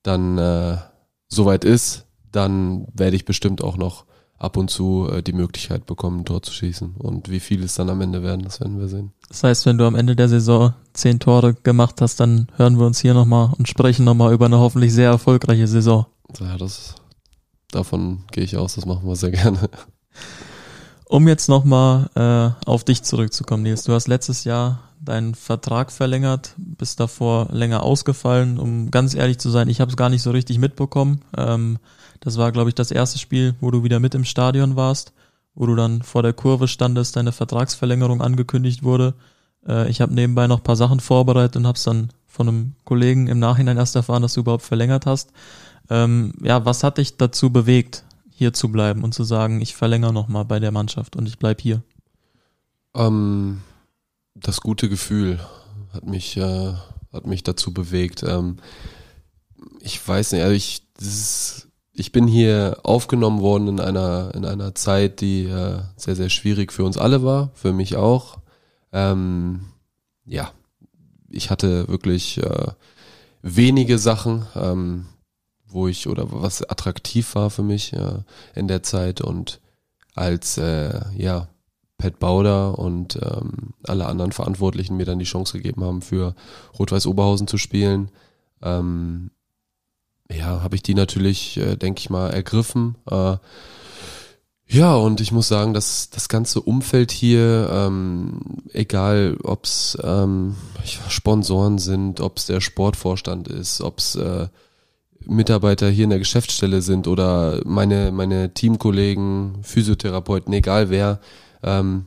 dann 0.03 0.37
äh, 0.37 0.77
soweit 1.27 1.63
ist, 1.65 2.05
dann 2.31 2.87
werde 2.93 3.15
ich 3.15 3.25
bestimmt 3.25 3.61
auch 3.61 3.77
noch 3.77 4.05
ab 4.45 4.57
und 4.57 4.69
zu 4.69 5.09
äh, 5.11 5.21
die 5.23 5.33
Möglichkeit 5.33 5.85
bekommen, 5.85 6.19
ein 6.21 6.25
Tor 6.25 6.41
zu 6.41 6.53
schießen. 6.53 6.95
Und 6.97 7.29
wie 7.29 7.39
viel 7.39 7.63
es 7.63 7.75
dann 7.75 7.89
am 7.89 7.99
Ende 8.01 8.23
werden, 8.23 8.43
das 8.43 8.61
werden 8.61 8.79
wir 8.79 8.87
sehen. 8.87 9.11
Das 9.27 9.43
heißt, 9.43 9.65
wenn 9.65 9.77
du 9.77 9.85
am 9.85 9.95
Ende 9.95 10.15
der 10.15 10.29
Saison 10.29 10.73
zehn 10.93 11.19
Tore 11.19 11.55
gemacht 11.55 11.99
hast, 11.99 12.19
dann 12.19 12.47
hören 12.55 12.77
wir 12.77 12.85
uns 12.85 12.99
hier 12.99 13.13
nochmal 13.13 13.51
und 13.57 13.67
sprechen 13.67 14.05
nochmal 14.05 14.33
über 14.33 14.45
eine 14.45 14.59
hoffentlich 14.59 14.93
sehr 14.93 15.09
erfolgreiche 15.09 15.67
Saison. 15.67 16.05
Ja, 16.39 16.57
das, 16.57 16.95
davon 17.71 18.23
gehe 18.31 18.43
ich 18.43 18.55
aus, 18.55 18.75
das 18.75 18.85
machen 18.85 19.07
wir 19.07 19.15
sehr 19.15 19.31
gerne. 19.31 19.69
Um 21.07 21.27
jetzt 21.27 21.49
nochmal 21.49 22.09
äh, 22.15 22.69
auf 22.69 22.83
dich 22.83 23.03
zurückzukommen, 23.03 23.63
Nils. 23.63 23.83
Du 23.83 23.93
hast 23.93 24.07
letztes 24.07 24.43
Jahr 24.43 24.79
deinen 24.99 25.35
Vertrag 25.35 25.91
verlängert, 25.91 26.53
bist 26.57 26.99
davor 26.99 27.47
länger 27.51 27.83
ausgefallen. 27.83 28.57
Um 28.57 28.91
ganz 28.91 29.13
ehrlich 29.13 29.37
zu 29.37 29.49
sein, 29.49 29.69
ich 29.69 29.81
habe 29.81 29.91
es 29.91 29.97
gar 29.97 30.09
nicht 30.09 30.23
so 30.23 30.31
richtig 30.31 30.57
mitbekommen. 30.57 31.21
Ähm, 31.37 31.77
das 32.25 32.37
war, 32.37 32.51
glaube 32.51 32.69
ich, 32.69 32.75
das 32.75 32.89
erste 32.89 33.19
Spiel, 33.19 33.53
wo 33.61 33.69
du 33.69 33.83
wieder 33.83 33.99
mit 33.99 34.15
im 34.15 34.25
Stadion 34.25 34.75
warst, 34.75 35.13
wo 35.53 35.67
du 35.67 35.75
dann 35.75 36.01
vor 36.01 36.23
der 36.23 36.33
Kurve 36.33 36.67
standest, 36.67 37.15
deine 37.15 37.31
Vertragsverlängerung 37.31 38.19
angekündigt 38.19 38.81
wurde. 38.81 39.13
Äh, 39.67 39.89
ich 39.91 40.01
habe 40.01 40.13
nebenbei 40.13 40.47
noch 40.47 40.63
paar 40.63 40.75
Sachen 40.75 40.99
vorbereitet 40.99 41.57
und 41.57 41.67
habe 41.67 41.77
es 41.77 41.83
dann 41.83 42.09
von 42.25 42.49
einem 42.49 42.73
Kollegen 42.83 43.27
im 43.27 43.37
Nachhinein 43.37 43.77
erst 43.77 43.95
erfahren, 43.95 44.23
dass 44.23 44.33
du 44.33 44.39
überhaupt 44.39 44.63
verlängert 44.63 45.05
hast. 45.05 45.33
Ähm, 45.91 46.33
ja, 46.41 46.65
was 46.65 46.83
hat 46.83 46.97
dich 46.97 47.15
dazu 47.15 47.51
bewegt, 47.51 48.03
hier 48.31 48.53
zu 48.53 48.69
bleiben 48.69 49.03
und 49.03 49.13
zu 49.13 49.23
sagen, 49.23 49.61
ich 49.61 49.75
verlängere 49.75 50.11
nochmal 50.11 50.45
bei 50.45 50.59
der 50.59 50.71
Mannschaft 50.71 51.15
und 51.15 51.27
ich 51.27 51.37
bleib 51.37 51.61
hier? 51.61 51.83
Ähm, 52.95 53.61
das 54.33 54.61
gute 54.61 54.89
Gefühl 54.89 55.39
hat 55.93 56.07
mich, 56.07 56.37
äh, 56.37 56.73
hat 57.13 57.27
mich 57.27 57.43
dazu 57.43 57.71
bewegt. 57.71 58.23
Ähm, 58.23 58.57
ich 59.79 60.05
weiß 60.05 60.31
nicht, 60.31 60.41
also 60.41 60.55
ich, 60.55 60.81
das 60.97 61.07
ist 61.07 61.65
ich 61.95 62.11
bin 62.11 62.27
hier 62.27 62.77
aufgenommen 62.83 63.41
worden 63.41 63.67
in 63.69 63.79
einer, 63.79 64.31
in 64.35 64.45
einer 64.45 64.75
Zeit, 64.75 65.21
die 65.21 65.45
äh, 65.45 65.79
sehr, 65.95 66.15
sehr 66.15 66.29
schwierig 66.29 66.73
für 66.73 66.83
uns 66.83 66.97
alle 66.97 67.23
war, 67.23 67.51
für 67.53 67.71
mich 67.71 67.95
auch. 67.95 68.37
Ähm, 68.91 69.61
ja, 70.25 70.51
ich 71.29 71.49
hatte 71.49 71.87
wirklich 71.87 72.37
äh, 72.43 72.67
wenige 73.41 73.97
Sachen, 73.97 74.45
ähm, 74.55 75.05
wo 75.67 75.87
ich 75.87 76.07
oder 76.07 76.27
was 76.31 76.63
attraktiv 76.63 77.33
war 77.35 77.49
für 77.49 77.63
mich 77.63 77.93
äh, 77.93 78.19
in 78.55 78.67
der 78.67 78.83
Zeit 78.83 79.21
und 79.21 79.61
als 80.15 80.57
äh, 80.57 81.01
ja 81.15 81.47
Pat 81.97 82.19
Bauder 82.19 82.77
und 82.77 83.17
ähm, 83.21 83.73
alle 83.83 84.05
anderen 84.07 84.33
Verantwortlichen 84.33 84.97
mir 84.97 85.05
dann 85.05 85.19
die 85.19 85.25
Chance 85.25 85.57
gegeben 85.57 85.83
haben, 85.83 86.01
für 86.01 86.35
Rot-Weiß 86.77 87.07
Oberhausen 87.07 87.47
zu 87.47 87.57
spielen, 87.57 88.11
ähm, 88.61 89.31
ja, 90.31 90.61
habe 90.61 90.75
ich 90.75 90.83
die 90.83 90.95
natürlich, 90.95 91.57
äh, 91.57 91.75
denke 91.75 91.99
ich 91.99 92.09
mal, 92.09 92.29
ergriffen. 92.29 92.95
Äh, 93.09 93.37
ja, 94.67 94.95
und 94.95 95.21
ich 95.21 95.31
muss 95.31 95.47
sagen, 95.47 95.73
dass 95.73 96.09
das 96.09 96.27
ganze 96.27 96.59
Umfeld 96.61 97.11
hier, 97.11 97.69
ähm, 97.71 98.39
egal 98.73 99.37
ob's 99.43 99.97
ähm, 100.03 100.55
Sponsoren 101.07 101.77
sind, 101.77 102.19
ob's 102.19 102.47
der 102.47 102.61
Sportvorstand 102.61 103.47
ist, 103.47 103.81
ob's 103.81 104.15
äh, 104.15 104.47
Mitarbeiter 105.27 105.89
hier 105.89 106.05
in 106.05 106.09
der 106.09 106.19
Geschäftsstelle 106.19 106.81
sind 106.81 107.07
oder 107.07 107.61
meine, 107.65 108.11
meine 108.11 108.53
Teamkollegen, 108.53 109.59
Physiotherapeuten, 109.61 110.51
egal 110.53 110.89
wer, 110.89 111.19
ähm, 111.61 112.05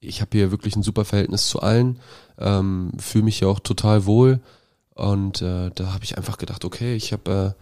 ich 0.00 0.20
habe 0.22 0.30
hier 0.32 0.50
wirklich 0.50 0.76
ein 0.76 0.82
super 0.82 1.04
Verhältnis 1.04 1.48
zu 1.48 1.60
allen, 1.60 1.98
ähm, 2.38 2.92
fühle 2.98 3.24
mich 3.24 3.40
ja 3.40 3.48
auch 3.48 3.60
total 3.60 4.06
wohl 4.06 4.40
und 4.98 5.42
äh, 5.42 5.70
da 5.72 5.92
habe 5.92 6.02
ich 6.02 6.16
einfach 6.16 6.38
gedacht, 6.38 6.64
okay, 6.64 6.96
ich 6.96 7.12
habe, 7.12 7.54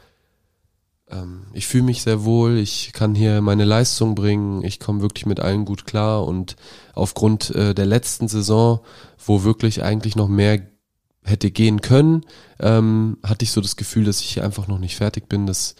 äh, 1.10 1.14
ähm, 1.14 1.42
ich 1.52 1.66
fühle 1.66 1.84
mich 1.84 2.00
sehr 2.00 2.24
wohl, 2.24 2.56
ich 2.56 2.94
kann 2.94 3.14
hier 3.14 3.42
meine 3.42 3.66
Leistung 3.66 4.14
bringen, 4.14 4.64
ich 4.64 4.80
komme 4.80 5.02
wirklich 5.02 5.26
mit 5.26 5.38
allen 5.38 5.66
gut 5.66 5.84
klar. 5.84 6.24
Und 6.24 6.56
aufgrund 6.94 7.50
äh, 7.50 7.74
der 7.74 7.84
letzten 7.84 8.26
Saison, 8.28 8.80
wo 9.22 9.44
wirklich 9.44 9.82
eigentlich 9.82 10.16
noch 10.16 10.28
mehr 10.28 10.62
hätte 11.24 11.50
gehen 11.50 11.82
können, 11.82 12.24
ähm, 12.58 13.18
hatte 13.22 13.44
ich 13.44 13.52
so 13.52 13.60
das 13.60 13.76
Gefühl, 13.76 14.04
dass 14.04 14.20
ich 14.20 14.32
hier 14.32 14.44
einfach 14.44 14.66
noch 14.66 14.78
nicht 14.78 14.96
fertig 14.96 15.28
bin, 15.28 15.46
dass, 15.46 15.74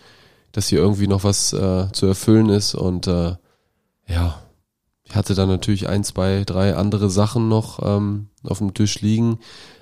dass 0.52 0.68
hier 0.68 0.80
irgendwie 0.80 1.08
noch 1.08 1.24
was 1.24 1.54
äh, 1.54 1.90
zu 1.92 2.04
erfüllen 2.04 2.50
ist. 2.50 2.74
Und 2.74 3.06
äh, 3.06 3.34
ja, 4.06 4.42
ich 5.04 5.14
hatte 5.14 5.34
dann 5.34 5.48
natürlich 5.48 5.88
ein, 5.88 6.04
zwei, 6.04 6.44
drei 6.44 6.76
andere 6.76 7.08
Sachen 7.08 7.48
noch 7.48 7.78
ähm, 7.82 8.28
auf 8.42 8.58
dem 8.58 8.74
Tisch 8.74 9.00
liegen, 9.00 9.38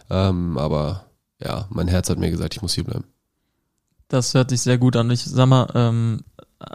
ähm, 0.09 0.57
aber 0.57 1.04
ja, 1.41 1.67
mein 1.71 1.89
Herz 1.89 2.11
hat 2.11 2.19
mir 2.19 2.31
gesagt, 2.31 2.55
ich 2.55 2.63
muss 2.63 2.75
hier 2.75 2.85
bleiben. 2.85 3.05
Das 4.09 4.35
hört 4.35 4.51
sich 4.51 4.61
sehr 4.61 4.79
gut 4.79 4.97
an. 4.97 5.11
Ich 5.11 5.25
sag 5.25 5.47
mal, 5.47 5.69
ähm, 5.75 6.21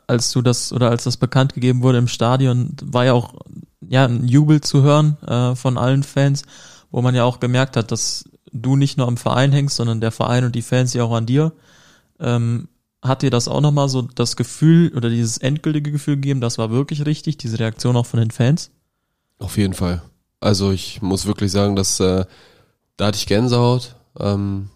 als 0.08 0.32
du 0.32 0.42
das 0.42 0.74
oder 0.74 0.90
als 0.90 1.04
das 1.04 1.18
bekannt 1.18 1.54
gegeben 1.54 1.82
wurde 1.82 1.98
im 1.98 2.08
Stadion, 2.08 2.76
war 2.84 3.06
ja 3.06 3.14
auch 3.14 3.34
ja, 3.88 4.06
einen 4.06 4.28
Jubel 4.28 4.62
zu 4.62 4.84
hören 4.84 5.18
äh, 5.26 5.56
von 5.56 5.78
allen 5.78 6.04
Fans, 6.04 6.44
wo 6.92 7.02
man 7.02 7.16
ja 7.16 7.24
auch 7.24 7.40
gemerkt 7.40 7.78
hat, 7.78 7.92
dass 7.92 8.26
du 8.52 8.76
nicht 8.76 8.98
nur 8.98 9.08
am 9.08 9.18
Verein 9.18 9.52
hängst, 9.52 9.76
sondern 9.76 10.02
der 10.02 10.12
Verein 10.12 10.44
und 10.44 10.56
die 10.56 10.62
Fans 10.62 10.94
ja 10.94 11.04
auch 11.04 11.14
an 11.14 11.26
dir. 11.26 11.54
Ähm, 12.20 12.68
hat 13.02 13.22
dir 13.22 13.30
das 13.30 13.48
auch 13.48 13.62
nochmal 13.62 13.88
so 13.88 14.02
das 14.02 14.36
Gefühl 14.36 14.92
oder 14.96 15.10
dieses 15.10 15.38
endgültige 15.38 15.92
Gefühl 15.92 16.16
gegeben, 16.16 16.42
das 16.42 16.58
war 16.58 16.70
wirklich 16.70 17.06
richtig, 17.06 17.38
diese 17.38 17.60
Reaktion 17.60 17.96
auch 17.96 18.06
von 18.06 18.20
den 18.20 18.32
Fans? 18.32 18.72
Auf 19.38 19.58
jeden 19.58 19.74
Fall. 19.74 20.02
Also 20.42 20.72
ich 20.72 21.02
muss 21.02 21.26
wirklich 21.26 21.52
sagen, 21.52 21.76
dass 21.76 22.00
äh, 22.00 22.26
da 22.98 23.06
hatte 23.06 23.18
ich 23.18 23.28
Gänsehaut. 23.28 23.96
Ähm, 24.18 24.70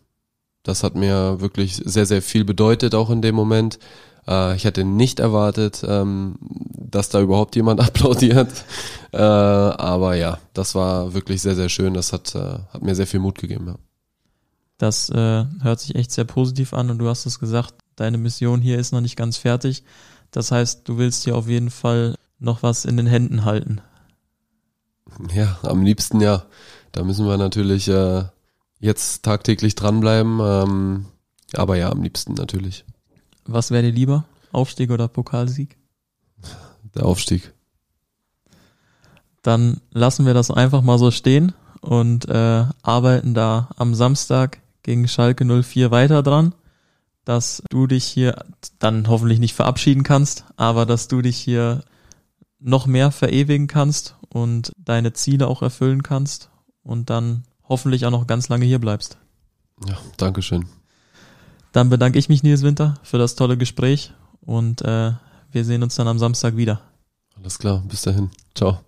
das 0.63 0.83
hat 0.83 0.95
mir 0.95 1.41
wirklich 1.41 1.75
sehr, 1.75 2.05
sehr 2.05 2.21
viel 2.21 2.45
bedeutet, 2.45 2.95
auch 2.95 3.09
in 3.09 3.21
dem 3.21 3.35
Moment. 3.35 3.79
Äh, 4.27 4.55
ich 4.55 4.63
hätte 4.63 4.83
nicht 4.83 5.19
erwartet, 5.19 5.83
ähm, 5.87 6.35
dass 6.39 7.09
da 7.09 7.21
überhaupt 7.21 7.55
jemand 7.55 7.79
applaudiert. 7.85 8.65
Äh, 9.11 9.17
aber 9.17 10.15
ja, 10.15 10.39
das 10.53 10.75
war 10.75 11.13
wirklich 11.13 11.41
sehr, 11.41 11.55
sehr 11.55 11.69
schön. 11.69 11.93
Das 11.93 12.13
hat, 12.13 12.33
äh, 12.35 12.59
hat 12.71 12.81
mir 12.81 12.95
sehr 12.95 13.07
viel 13.07 13.19
Mut 13.19 13.37
gegeben. 13.37 13.67
Ja. 13.67 13.75
Das 14.77 15.09
äh, 15.09 15.45
hört 15.61 15.79
sich 15.79 15.95
echt 15.95 16.11
sehr 16.11 16.25
positiv 16.25 16.73
an 16.73 16.89
und 16.89 16.97
du 16.97 17.07
hast 17.07 17.25
es 17.25 17.39
gesagt, 17.39 17.75
deine 17.95 18.17
Mission 18.17 18.61
hier 18.61 18.79
ist 18.79 18.91
noch 18.91 19.01
nicht 19.01 19.15
ganz 19.15 19.37
fertig. 19.37 19.83
Das 20.31 20.51
heißt, 20.51 20.87
du 20.87 20.97
willst 20.97 21.23
hier 21.23 21.35
auf 21.35 21.47
jeden 21.47 21.69
Fall 21.69 22.15
noch 22.39 22.63
was 22.63 22.85
in 22.85 22.97
den 22.97 23.05
Händen 23.05 23.45
halten. 23.45 23.81
Ja, 25.33 25.59
am 25.63 25.83
liebsten 25.83 26.21
ja. 26.21 26.45
Da 26.91 27.03
müssen 27.03 27.25
wir 27.25 27.37
natürlich 27.37 27.87
äh, 27.87 28.23
jetzt 28.83 29.23
tagtäglich 29.23 29.75
dranbleiben. 29.75 30.39
Ähm, 30.41 31.05
aber 31.53 31.77
ja, 31.77 31.89
am 31.89 32.03
liebsten 32.03 32.33
natürlich. 32.33 32.85
Was 33.45 33.71
wäre 33.71 33.83
dir 33.83 33.91
lieber? 33.91 34.25
Aufstieg 34.51 34.91
oder 34.91 35.07
Pokalsieg? 35.07 35.77
Der 36.93 37.05
Aufstieg. 37.05 37.53
Dann 39.41 39.81
lassen 39.91 40.25
wir 40.25 40.33
das 40.33 40.51
einfach 40.51 40.81
mal 40.81 40.99
so 40.99 41.11
stehen 41.11 41.53
und 41.81 42.27
äh, 42.29 42.65
arbeiten 42.81 43.33
da 43.33 43.69
am 43.77 43.95
Samstag 43.95 44.59
gegen 44.83 45.07
Schalke 45.07 45.45
04 45.45 45.91
weiter 45.91 46.21
dran, 46.21 46.53
dass 47.25 47.63
du 47.69 47.87
dich 47.87 48.05
hier 48.05 48.45
dann 48.79 49.07
hoffentlich 49.07 49.39
nicht 49.39 49.53
verabschieden 49.53 50.03
kannst, 50.03 50.45
aber 50.55 50.85
dass 50.85 51.07
du 51.07 51.21
dich 51.21 51.37
hier 51.37 51.83
noch 52.59 52.85
mehr 52.85 53.11
verewigen 53.11 53.67
kannst 53.67 54.15
und 54.29 54.71
deine 54.77 55.13
Ziele 55.13 55.47
auch 55.47 55.61
erfüllen 55.61 56.03
kannst 56.03 56.49
und 56.83 57.09
dann 57.09 57.43
hoffentlich 57.67 58.05
auch 58.05 58.11
noch 58.11 58.27
ganz 58.27 58.49
lange 58.49 58.65
hier 58.65 58.79
bleibst. 58.79 59.17
Ja, 59.87 59.97
Dankeschön. 60.17 60.65
Dann 61.71 61.89
bedanke 61.89 62.19
ich 62.19 62.29
mich, 62.29 62.43
Nils 62.43 62.61
Winter, 62.61 62.95
für 63.03 63.17
das 63.17 63.35
tolle 63.35 63.57
Gespräch 63.57 64.13
und 64.41 64.81
äh, 64.81 65.13
wir 65.51 65.65
sehen 65.65 65.83
uns 65.83 65.95
dann 65.95 66.07
am 66.07 66.19
Samstag 66.19 66.55
wieder. 66.55 66.81
Alles 67.35 67.57
klar, 67.57 67.83
bis 67.87 68.03
dahin. 68.03 68.29
Ciao. 68.55 68.79